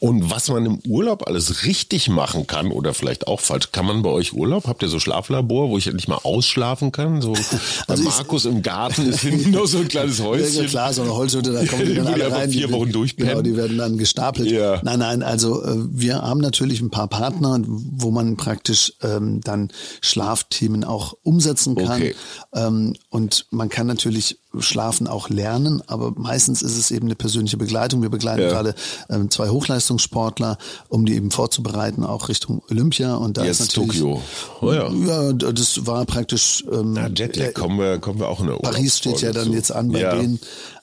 [0.00, 4.02] Und was man im Urlaub alles richtig machen kann oder vielleicht auch falsch, kann man
[4.02, 4.66] bei euch Urlaub?
[4.66, 7.20] Habt ihr so Schlaflabor, wo ich endlich mal ausschlafen kann?
[7.22, 7.34] So
[7.88, 10.66] Also Markus im Garten ist hinten noch so ein kleines Ja, Häuschen.
[10.66, 12.50] klar, so eine Holzhütte, da kommen die dann die alle rein.
[12.50, 13.30] vier die, Wochen durchpennen.
[13.30, 14.50] Genau, die werden dann gestapelt.
[14.50, 14.80] Ja.
[14.82, 20.84] Nein, nein, also wir haben natürlich ein paar Partner, wo man praktisch ähm, dann Schlafthemen
[20.84, 22.00] auch umsetzen kann.
[22.02, 22.14] Okay.
[22.54, 27.56] Ähm, und man kann natürlich Schlafen auch lernen, aber meistens ist es eben eine persönliche
[27.56, 28.02] Begleitung.
[28.02, 28.48] Wir begleiten Ja.
[28.48, 28.74] gerade
[29.10, 30.58] ähm, zwei Hochleistungssportler,
[30.88, 33.14] um die eben vorzubereiten, auch Richtung Olympia.
[33.14, 34.22] Und da Jetzt ist natürlich, Tokio.
[34.60, 34.90] Oh ja.
[34.90, 38.54] Ja, das war praktisch ähm, Na, Jetlag, äh, kommen wir, kommen wir auch in der
[38.56, 39.52] Paris steht ja dann zu.
[39.52, 40.14] jetzt an bei ja.
[40.14, 40.38] denen.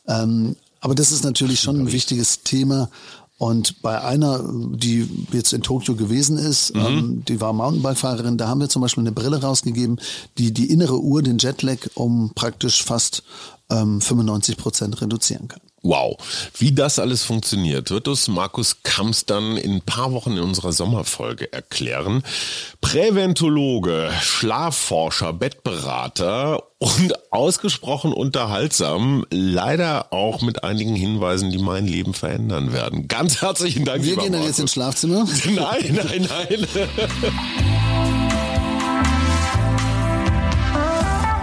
[0.08, 2.90] Ähm, aber das ist natürlich schon ein wichtiges Thema.
[3.42, 6.86] Und bei einer, die jetzt in Tokio gewesen ist, Mhm.
[6.86, 10.00] ähm, die war Mountainbike-Fahrerin, da haben wir zum Beispiel eine Brille rausgegeben,
[10.38, 13.24] die die innere Uhr, den Jetlag, um praktisch fast
[13.72, 15.62] ähm, 95 Prozent reduzieren kann.
[15.84, 16.18] Wow,
[16.58, 20.74] wie das alles funktioniert, wird uns Markus Kamps dann in ein paar Wochen in unserer
[20.74, 22.22] Sommerfolge erklären.
[22.82, 32.74] Präventologe, Schlafforscher, Bettberater und ausgesprochen unterhaltsam, leider auch mit einigen Hinweisen, die mein Leben verändern
[32.74, 33.08] werden.
[33.08, 34.04] Ganz herzlichen Dank.
[34.04, 35.28] Wir gehen dann jetzt ins Schlafzimmer.
[35.46, 38.18] Nein, nein, nein.